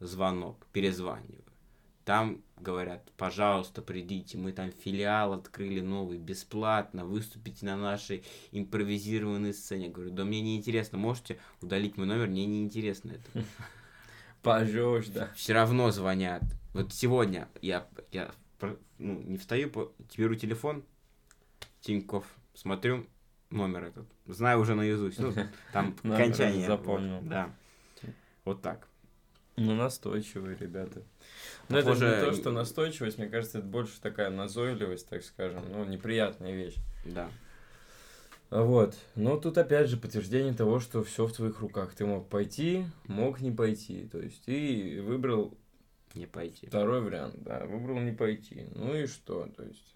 звонок, 0.00 0.66
перезваниваю. 0.72 1.44
Там 2.04 2.42
говорят, 2.58 3.10
пожалуйста, 3.16 3.80
придите, 3.80 4.36
мы 4.36 4.52
там 4.52 4.70
филиал 4.72 5.32
открыли 5.32 5.80
новый, 5.80 6.18
бесплатно, 6.18 7.06
выступите 7.06 7.64
на 7.64 7.76
нашей 7.78 8.24
импровизированной 8.52 9.54
сцене. 9.54 9.86
Я 9.86 9.92
говорю, 9.92 10.10
да 10.10 10.24
мне 10.24 10.42
не 10.42 10.58
интересно, 10.58 10.98
можете 10.98 11.38
удалить 11.62 11.96
мой 11.96 12.06
номер, 12.06 12.26
мне 12.26 12.44
не 12.44 12.62
интересно 12.62 13.12
это. 13.12 13.46
Пожешь, 14.42 15.06
да. 15.06 15.30
Все 15.34 15.54
равно 15.54 15.90
звонят. 15.90 16.42
Вот 16.74 16.92
сегодня 16.92 17.48
я, 17.62 17.86
я 18.12 18.30
ну, 18.98 19.20
не 19.22 19.38
встаю, 19.38 19.70
беру 20.16 20.34
телефон, 20.34 20.84
Тиньков, 21.80 22.24
смотрю, 22.54 23.06
номер 23.50 23.84
этот. 23.84 24.06
Знаю 24.26 24.60
уже 24.60 24.74
наизусть. 24.74 25.18
Ну, 25.18 25.32
там 25.72 25.96
окончание. 26.02 26.66
запомнил. 26.66 27.18
вот, 27.18 27.28
да. 27.28 27.50
Вот 28.44 28.62
так. 28.62 28.88
Ну, 29.56 29.74
настойчивые 29.74 30.56
ребята. 30.58 31.02
Но 31.68 31.78
это 31.78 31.88
Похоже, 31.90 32.06
не 32.06 32.24
то, 32.24 32.32
что 32.32 32.50
настойчивость, 32.50 33.18
мне 33.18 33.28
кажется, 33.28 33.58
это 33.58 33.66
больше 33.66 34.00
такая 34.00 34.30
назойливость, 34.30 35.08
так 35.08 35.22
скажем, 35.22 35.62
ну, 35.70 35.84
неприятная 35.84 36.52
вещь. 36.52 36.74
Да. 37.04 37.28
Вот. 38.50 38.96
Но 39.14 39.36
тут 39.36 39.58
опять 39.58 39.88
же 39.88 39.96
подтверждение 39.96 40.52
того, 40.54 40.80
что 40.80 41.02
все 41.02 41.26
в 41.26 41.32
твоих 41.32 41.60
руках. 41.60 41.94
Ты 41.94 42.04
мог 42.04 42.28
пойти, 42.28 42.86
мог 43.06 43.40
не 43.40 43.50
пойти. 43.50 44.08
То 44.08 44.18
есть 44.20 44.44
ты 44.44 45.00
выбрал 45.02 45.56
Не 46.14 46.26
пойти. 46.26 46.68
второй 46.68 47.00
вариант, 47.00 47.42
да, 47.42 47.66
выбрал 47.66 47.98
не 47.98 48.12
пойти. 48.12 48.66
Ну 48.74 48.94
и 48.94 49.06
что? 49.06 49.48
То 49.56 49.64
есть 49.64 49.92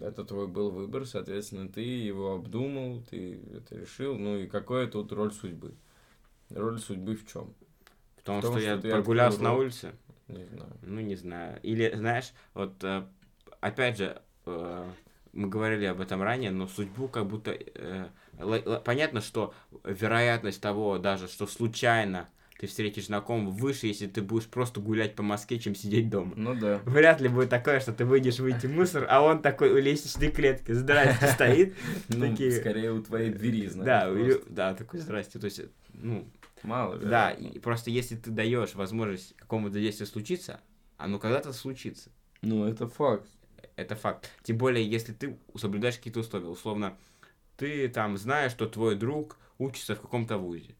это 0.00 0.24
твой 0.24 0.46
был 0.46 0.70
выбор, 0.70 1.04
соответственно, 1.04 1.68
ты 1.68 1.82
его 1.82 2.34
обдумал, 2.34 3.02
ты 3.10 3.38
это 3.54 3.76
решил. 3.76 4.16
Ну 4.16 4.38
и 4.38 4.46
какая 4.46 4.86
тут 4.86 5.12
роль 5.12 5.32
судьбы? 5.32 5.74
Роль 6.50 6.78
судьбы 6.78 7.16
в 7.16 7.26
чем? 7.26 7.54
Потому 8.16 8.38
в 8.38 8.42
том, 8.42 8.52
что 8.52 8.60
я 8.60 8.72
что 8.74 8.82
ты 8.82 8.90
прогулялся 8.90 9.42
на 9.42 9.54
улице. 9.54 9.92
Не 10.28 10.44
знаю. 10.44 10.72
Ну, 10.82 11.00
не 11.00 11.16
знаю. 11.16 11.60
Или, 11.62 11.94
знаешь, 11.94 12.32
вот 12.54 12.82
э, 12.84 13.06
опять 13.60 13.96
же, 13.96 14.22
э, 14.46 14.90
мы 15.32 15.48
говорили 15.48 15.86
об 15.86 16.00
этом 16.00 16.22
ранее, 16.22 16.50
но 16.50 16.66
судьбу 16.66 17.08
как 17.08 17.26
будто... 17.26 17.52
э, 17.52 18.08
понятно, 18.84 19.20
что 19.20 19.54
вероятность 19.84 20.60
того 20.60 20.98
даже, 20.98 21.28
что 21.28 21.46
случайно 21.46 22.28
ты 22.58 22.66
встретишь 22.66 23.06
знакомого 23.06 23.50
выше, 23.50 23.86
если 23.86 24.06
ты 24.06 24.20
будешь 24.20 24.46
просто 24.46 24.80
гулять 24.80 25.14
по 25.14 25.22
Москве, 25.22 25.58
чем 25.58 25.74
сидеть 25.74 26.10
дома. 26.10 26.32
Ну 26.36 26.54
да. 26.54 26.80
Вряд 26.84 27.20
ли 27.20 27.28
будет 27.28 27.50
такое, 27.50 27.80
что 27.80 27.92
ты 27.92 28.04
выйдешь 28.04 28.40
выйти 28.40 28.66
в 28.66 28.72
мусор, 28.72 29.06
а 29.08 29.22
он 29.22 29.40
такой 29.42 29.70
у 29.70 29.78
лестничной 29.78 30.30
клетки, 30.30 30.72
здрасте, 30.72 31.26
стоит. 31.34 31.74
Ну, 32.08 32.34
скорее 32.34 32.92
у 32.92 33.02
твоей 33.02 33.30
двери, 33.30 33.68
знаешь. 33.68 34.40
Да, 34.48 34.70
да, 34.70 34.74
такой 34.74 34.98
здрасте. 34.98 35.38
То 35.38 35.44
есть, 35.44 35.62
ну, 35.94 36.28
Мало 36.62 36.96
да, 36.96 37.30
и 37.30 37.58
просто 37.58 37.90
если 37.90 38.16
ты 38.16 38.30
даешь 38.30 38.74
возможность 38.74 39.36
какому-то 39.36 39.78
действию 39.78 40.06
случиться, 40.06 40.60
оно 40.96 41.18
когда-то 41.18 41.52
случится. 41.52 42.10
Ну, 42.42 42.64
это 42.66 42.88
факт. 42.88 43.28
Это 43.76 43.94
факт. 43.94 44.30
Тем 44.42 44.58
более, 44.58 44.88
если 44.88 45.12
ты 45.12 45.38
соблюдаешь 45.56 45.96
какие-то 45.96 46.20
условия. 46.20 46.48
Условно, 46.48 46.96
ты 47.56 47.88
там 47.88 48.16
знаешь, 48.16 48.52
что 48.52 48.66
твой 48.66 48.96
друг 48.96 49.36
учится 49.58 49.94
в 49.94 50.00
каком-то 50.00 50.38
вузе. 50.38 50.74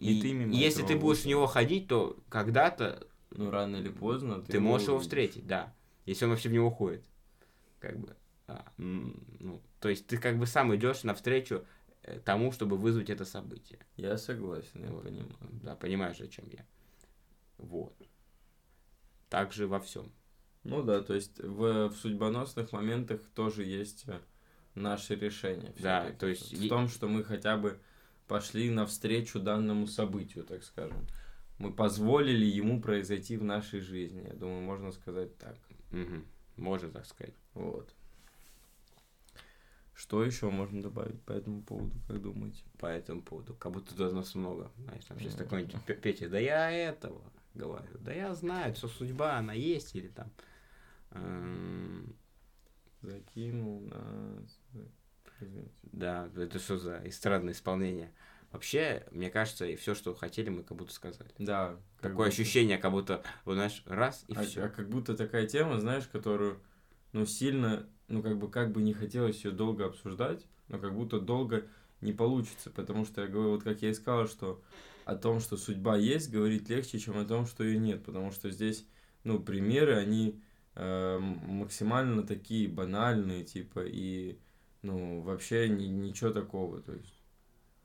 И 0.00 0.20
ты 0.22 0.32
мимо 0.32 0.52
и 0.54 0.56
если 0.56 0.82
ты 0.82 0.96
будешь 0.96 1.20
в 1.22 1.26
него 1.26 1.46
ходить, 1.46 1.88
то 1.88 2.16
когда-то 2.28 3.06
Ну, 3.30 3.50
рано 3.50 3.76
или 3.76 3.88
поздно 3.90 4.40
ты, 4.42 4.58
можешь 4.60 4.86
его 4.88 4.96
увидишь. 4.96 5.08
встретить, 5.08 5.46
да. 5.46 5.74
Если 6.06 6.24
он 6.24 6.30
вообще 6.32 6.48
в 6.48 6.52
него 6.52 6.70
ходит. 6.70 7.04
Как 7.78 7.98
бы. 7.98 8.16
а, 8.46 8.64
ну, 8.78 9.60
то 9.80 9.88
есть 9.88 10.06
ты 10.06 10.18
как 10.18 10.38
бы 10.38 10.46
сам 10.46 10.74
идешь 10.74 11.04
навстречу 11.04 11.64
э, 12.02 12.18
тому, 12.24 12.50
чтобы 12.52 12.76
вызвать 12.76 13.10
это 13.10 13.24
событие. 13.24 13.78
Я 13.96 14.16
согласен, 14.18 14.84
я 14.84 14.90
Вот. 14.90 15.04
понимаю. 15.04 15.36
Да, 15.62 15.76
понимаешь, 15.76 16.20
о 16.20 16.26
чем 16.28 16.46
я. 16.50 16.64
Вот. 17.58 17.94
Так 19.28 19.52
же 19.52 19.66
во 19.68 19.78
всем. 19.80 20.10
Ну 20.64 20.82
да, 20.82 21.00
то 21.02 21.14
есть 21.14 21.38
в, 21.38 21.88
в 21.88 21.94
судьбоносных 21.96 22.72
моментах 22.72 23.20
тоже 23.34 23.64
есть 23.64 24.04
э, 24.08 24.18
наше 24.74 25.14
решение. 25.14 25.72
Да, 25.78 26.10
то 26.18 26.26
есть 26.26 26.52
В 26.52 26.68
том, 26.68 26.88
что 26.88 27.06
мы 27.08 27.22
хотя 27.24 27.56
бы 27.56 27.80
пошли 28.30 28.70
навстречу 28.70 29.40
данному 29.40 29.88
событию, 29.88 30.44
так 30.44 30.62
скажем. 30.62 31.04
Мы 31.58 31.72
позволили 31.72 32.46
ему 32.46 32.80
произойти 32.80 33.36
в 33.36 33.42
нашей 33.42 33.80
жизни. 33.80 34.24
Я 34.28 34.34
думаю, 34.34 34.62
можно 34.62 34.92
сказать 34.92 35.36
так. 35.36 35.56
Мгм. 35.90 36.24
Можно 36.56 36.90
так 36.90 37.06
сказать. 37.06 37.34
Вот. 37.54 37.92
Что 39.94 40.24
еще 40.24 40.48
можно 40.48 40.80
добавить 40.80 41.20
по 41.22 41.32
этому 41.32 41.62
поводу, 41.62 41.92
как 42.06 42.22
думаете? 42.22 42.62
по 42.78 42.86
этому 42.86 43.20
поводу. 43.20 43.54
Как 43.54 43.72
будто 43.72 43.94
тут 43.96 44.12
нас 44.12 44.34
много. 44.36 44.70
Знаешь, 44.78 45.04
там 45.06 45.18
сейчас 45.18 45.34
Пе- 45.86 45.94
Петя, 45.94 46.28
да 46.28 46.38
я 46.38 46.70
этого 46.70 47.20
говорю. 47.54 47.98
Да 47.98 48.12
я 48.12 48.32
знаю, 48.34 48.76
что 48.76 48.86
судьба, 48.86 49.38
она 49.38 49.52
есть, 49.54 49.96
или 49.96 50.08
там. 50.08 50.30
эм, 51.10 52.14
Закинул 53.02 53.80
нас. 53.80 54.58
Извините. 55.40 55.70
Да, 55.92 56.28
это 56.36 56.58
что 56.58 56.78
за 56.78 57.00
эстрадное 57.04 57.52
исполнение? 57.52 58.12
Вообще, 58.52 59.06
мне 59.12 59.30
кажется, 59.30 59.64
и 59.64 59.76
все, 59.76 59.94
что 59.94 60.14
хотели, 60.14 60.48
мы 60.50 60.64
как 60.64 60.76
будто 60.76 60.92
сказали. 60.92 61.30
Да. 61.38 61.76
Такое 62.00 62.16
будто- 62.16 62.28
ощущение, 62.30 62.78
как 62.78 62.90
будто, 62.90 63.22
вот 63.44 63.54
знаешь, 63.54 63.82
раз 63.86 64.24
и 64.28 64.34
А, 64.34 64.42
все. 64.42 64.64
а 64.64 64.68
как 64.68 64.88
будто 64.88 65.16
такая 65.16 65.46
тема, 65.46 65.78
знаешь, 65.78 66.06
которую, 66.10 66.60
ну, 67.12 67.26
сильно, 67.26 67.88
ну, 68.08 68.22
как 68.22 68.38
бы, 68.38 68.50
как 68.50 68.72
бы 68.72 68.82
не 68.82 68.92
хотелось 68.92 69.44
ее 69.44 69.52
долго 69.52 69.86
обсуждать, 69.86 70.46
но 70.68 70.78
как 70.78 70.94
будто 70.94 71.20
долго 71.20 71.66
не 72.00 72.12
получится, 72.12 72.70
потому 72.70 73.04
что 73.04 73.20
я 73.22 73.28
говорю, 73.28 73.50
вот 73.50 73.62
как 73.62 73.82
я 73.82 73.90
и 73.90 73.94
сказал, 73.94 74.26
что 74.26 74.60
о 75.04 75.14
том, 75.14 75.38
что 75.40 75.56
судьба 75.56 75.96
есть, 75.96 76.30
говорить 76.30 76.68
легче, 76.68 76.98
чем 76.98 77.18
о 77.18 77.24
том, 77.24 77.46
что 77.46 77.62
ее 77.62 77.78
нет, 77.78 78.04
потому 78.04 78.32
что 78.32 78.50
здесь, 78.50 78.84
ну, 79.22 79.38
примеры, 79.38 79.94
они 79.96 80.40
э, 80.74 81.18
максимально 81.18 82.22
такие 82.24 82.68
банальные, 82.68 83.44
типа, 83.44 83.84
и, 83.86 84.38
ну, 84.82 85.20
вообще 85.22 85.68
ни- 85.68 85.84
ничего 85.86 86.30
такого, 86.30 86.80
то 86.80 86.92
есть, 86.94 87.14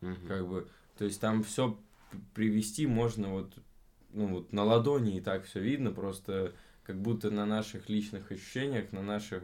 Мгм. 0.01 0.27
как 0.27 0.47
бы, 0.47 0.67
то 0.97 1.05
есть 1.05 1.19
там 1.19 1.43
все 1.43 1.79
привести 2.33 2.87
можно 2.87 3.29
вот, 3.29 3.57
ну 4.11 4.27
вот 4.27 4.53
на 4.53 4.63
ладони 4.63 5.17
и 5.17 5.21
так 5.21 5.45
все 5.45 5.59
видно, 5.59 5.91
просто 5.91 6.53
как 6.83 7.01
будто 7.01 7.31
на 7.31 7.45
наших 7.45 7.89
личных 7.89 8.31
ощущениях, 8.31 8.91
на 8.91 9.01
нашем 9.01 9.43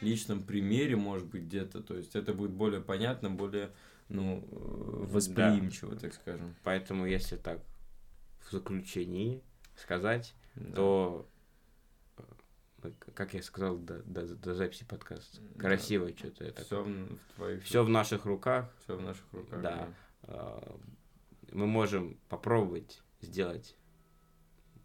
личном 0.00 0.42
примере, 0.42 0.96
может 0.96 1.26
быть, 1.26 1.44
где-то, 1.44 1.82
то 1.82 1.96
есть 1.96 2.16
это 2.16 2.32
будет 2.32 2.52
более 2.52 2.80
понятно, 2.80 3.30
более, 3.30 3.70
ну, 4.08 4.46
э, 4.50 5.06
восприимчиво, 5.12 5.96
так 5.96 6.14
скажем. 6.14 6.54
Поэтому, 6.62 7.06
если 7.06 7.36
так 7.36 7.60
в 8.40 8.50
заключении 8.50 9.42
сказать, 9.76 10.34
Да. 10.54 10.76
то, 10.76 11.28
как 13.14 13.34
я 13.34 13.42
сказал 13.42 13.76
до, 13.76 14.02
до, 14.04 14.26
до 14.26 14.54
записи 14.54 14.84
подкаста, 14.84 15.38
Да. 15.54 15.60
красиво 15.60 16.08
что-то 16.16 16.44
это. 16.44 16.62
все 16.64 16.82
в 16.82 17.36
твоих 17.36 17.62
Все 17.64 17.84
в 17.84 17.88
наших 17.88 18.24
руках. 18.26 18.70
все 18.84 18.96
в 18.96 19.02
наших 19.02 19.24
руках. 19.32 19.60
Да. 19.62 19.88
э, 20.22 20.60
Мы 21.52 21.66
можем 21.66 22.18
попробовать 22.28 23.02
сделать 23.20 23.74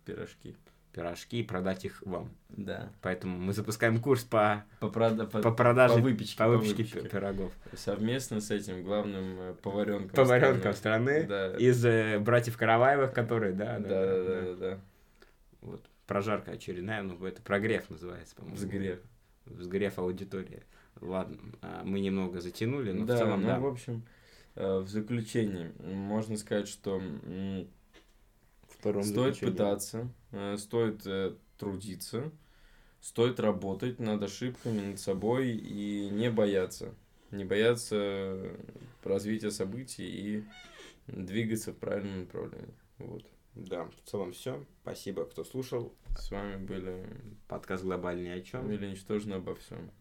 Пирожки. 0.06 0.56
пирожки 0.92 1.40
и 1.40 1.44
продать 1.44 1.86
их 1.86 2.02
вам. 2.04 2.30
Да. 2.50 2.92
Поэтому 3.02 3.38
мы 3.38 3.54
запускаем 3.54 4.00
курс 4.02 4.24
по, 4.24 4.64
По, 4.80 4.88
прода- 4.90 5.26
по, 5.26 5.40
по 5.42 5.52
продаже 5.52 5.96
по 5.96 6.02
выпечке. 6.02 6.38
по 6.38 6.44
по 6.46 6.50
выпечке 6.52 6.76
выпечке. 6.84 7.02
пи- 7.02 7.10
пирогов. 7.10 7.52
Совместно 7.76 8.42
с 8.42 8.52
этим 8.52 8.84
главным 8.84 9.40
э, 9.40 9.54
поваренком. 9.56 10.10
Поваренком 10.10 10.74
страны. 10.74 11.24
страны. 11.24 11.28
Да. 11.28 11.58
Из 11.58 11.84
э, 11.86 12.20
братьев 12.20 12.58
Караваевых, 12.58 13.14
которые, 13.14 13.54
Да, 13.54 13.80
да, 13.80 13.90
да, 13.90 13.90
да, 13.90 14.06
да, 14.06 14.24
да, 14.24 14.42
да, 14.42 14.56
да. 14.56 14.80
Вот. 15.62 15.86
Прожарка 16.08 16.52
очередная, 16.52 17.02
ну, 17.02 17.24
это 17.26 17.42
прогрев 17.42 17.90
называется, 17.90 18.36
по-моему. 18.36 18.58
Взгрев. 18.58 19.00
Взгрев 19.46 20.00
аудитории. 20.00 20.64
Ладно, 21.02 21.38
а, 21.62 21.84
мы 21.84 22.00
немного 22.00 22.40
затянули, 22.40 22.92
но 22.92 23.06
да, 23.06 23.16
в 23.16 23.20
целом, 23.20 23.42
ну, 23.42 23.48
да. 23.48 23.60
в 23.60 23.66
общем, 23.66 24.04
Э, 24.56 24.80
в 24.80 24.88
заключение 24.88 25.72
можно 25.80 26.38
сказать, 26.38 26.68
что 26.68 27.02
Втором 28.68 29.04
стоит 29.04 29.36
заключении. 29.36 29.52
пытаться, 29.52 30.10
э, 30.32 30.58
стоит 30.58 31.06
э, 31.08 31.36
трудиться, 31.58 32.32
стоит 33.02 33.40
работать 33.40 34.00
над 34.00 34.22
ошибками, 34.22 34.92
над 34.92 35.00
собой 35.00 35.52
и 35.52 36.10
не 36.12 36.30
бояться. 36.30 36.94
Не 37.32 37.46
бояться 37.46 38.52
развития 39.04 39.50
событий 39.50 40.06
и 40.06 40.44
двигаться 41.08 41.74
в 41.74 41.78
правильном 41.78 42.22
направлении. 42.22 42.74
Вот. 43.00 43.26
Да, 43.56 43.86
в 43.86 44.10
целом 44.10 44.32
все. 44.34 44.64
Спасибо, 44.82 45.26
кто 45.26 45.44
слушал. 45.44 45.94
С 46.18 46.32
вами 46.32 46.58
были 46.58 47.06
Подкаст 47.48 47.84
«Глобальный 47.84 48.34
о 48.34 48.42
чем». 48.42 48.72
или 48.72 48.90
ничтожно 48.90 49.36
обо 49.36 49.56
всем. 49.56 49.92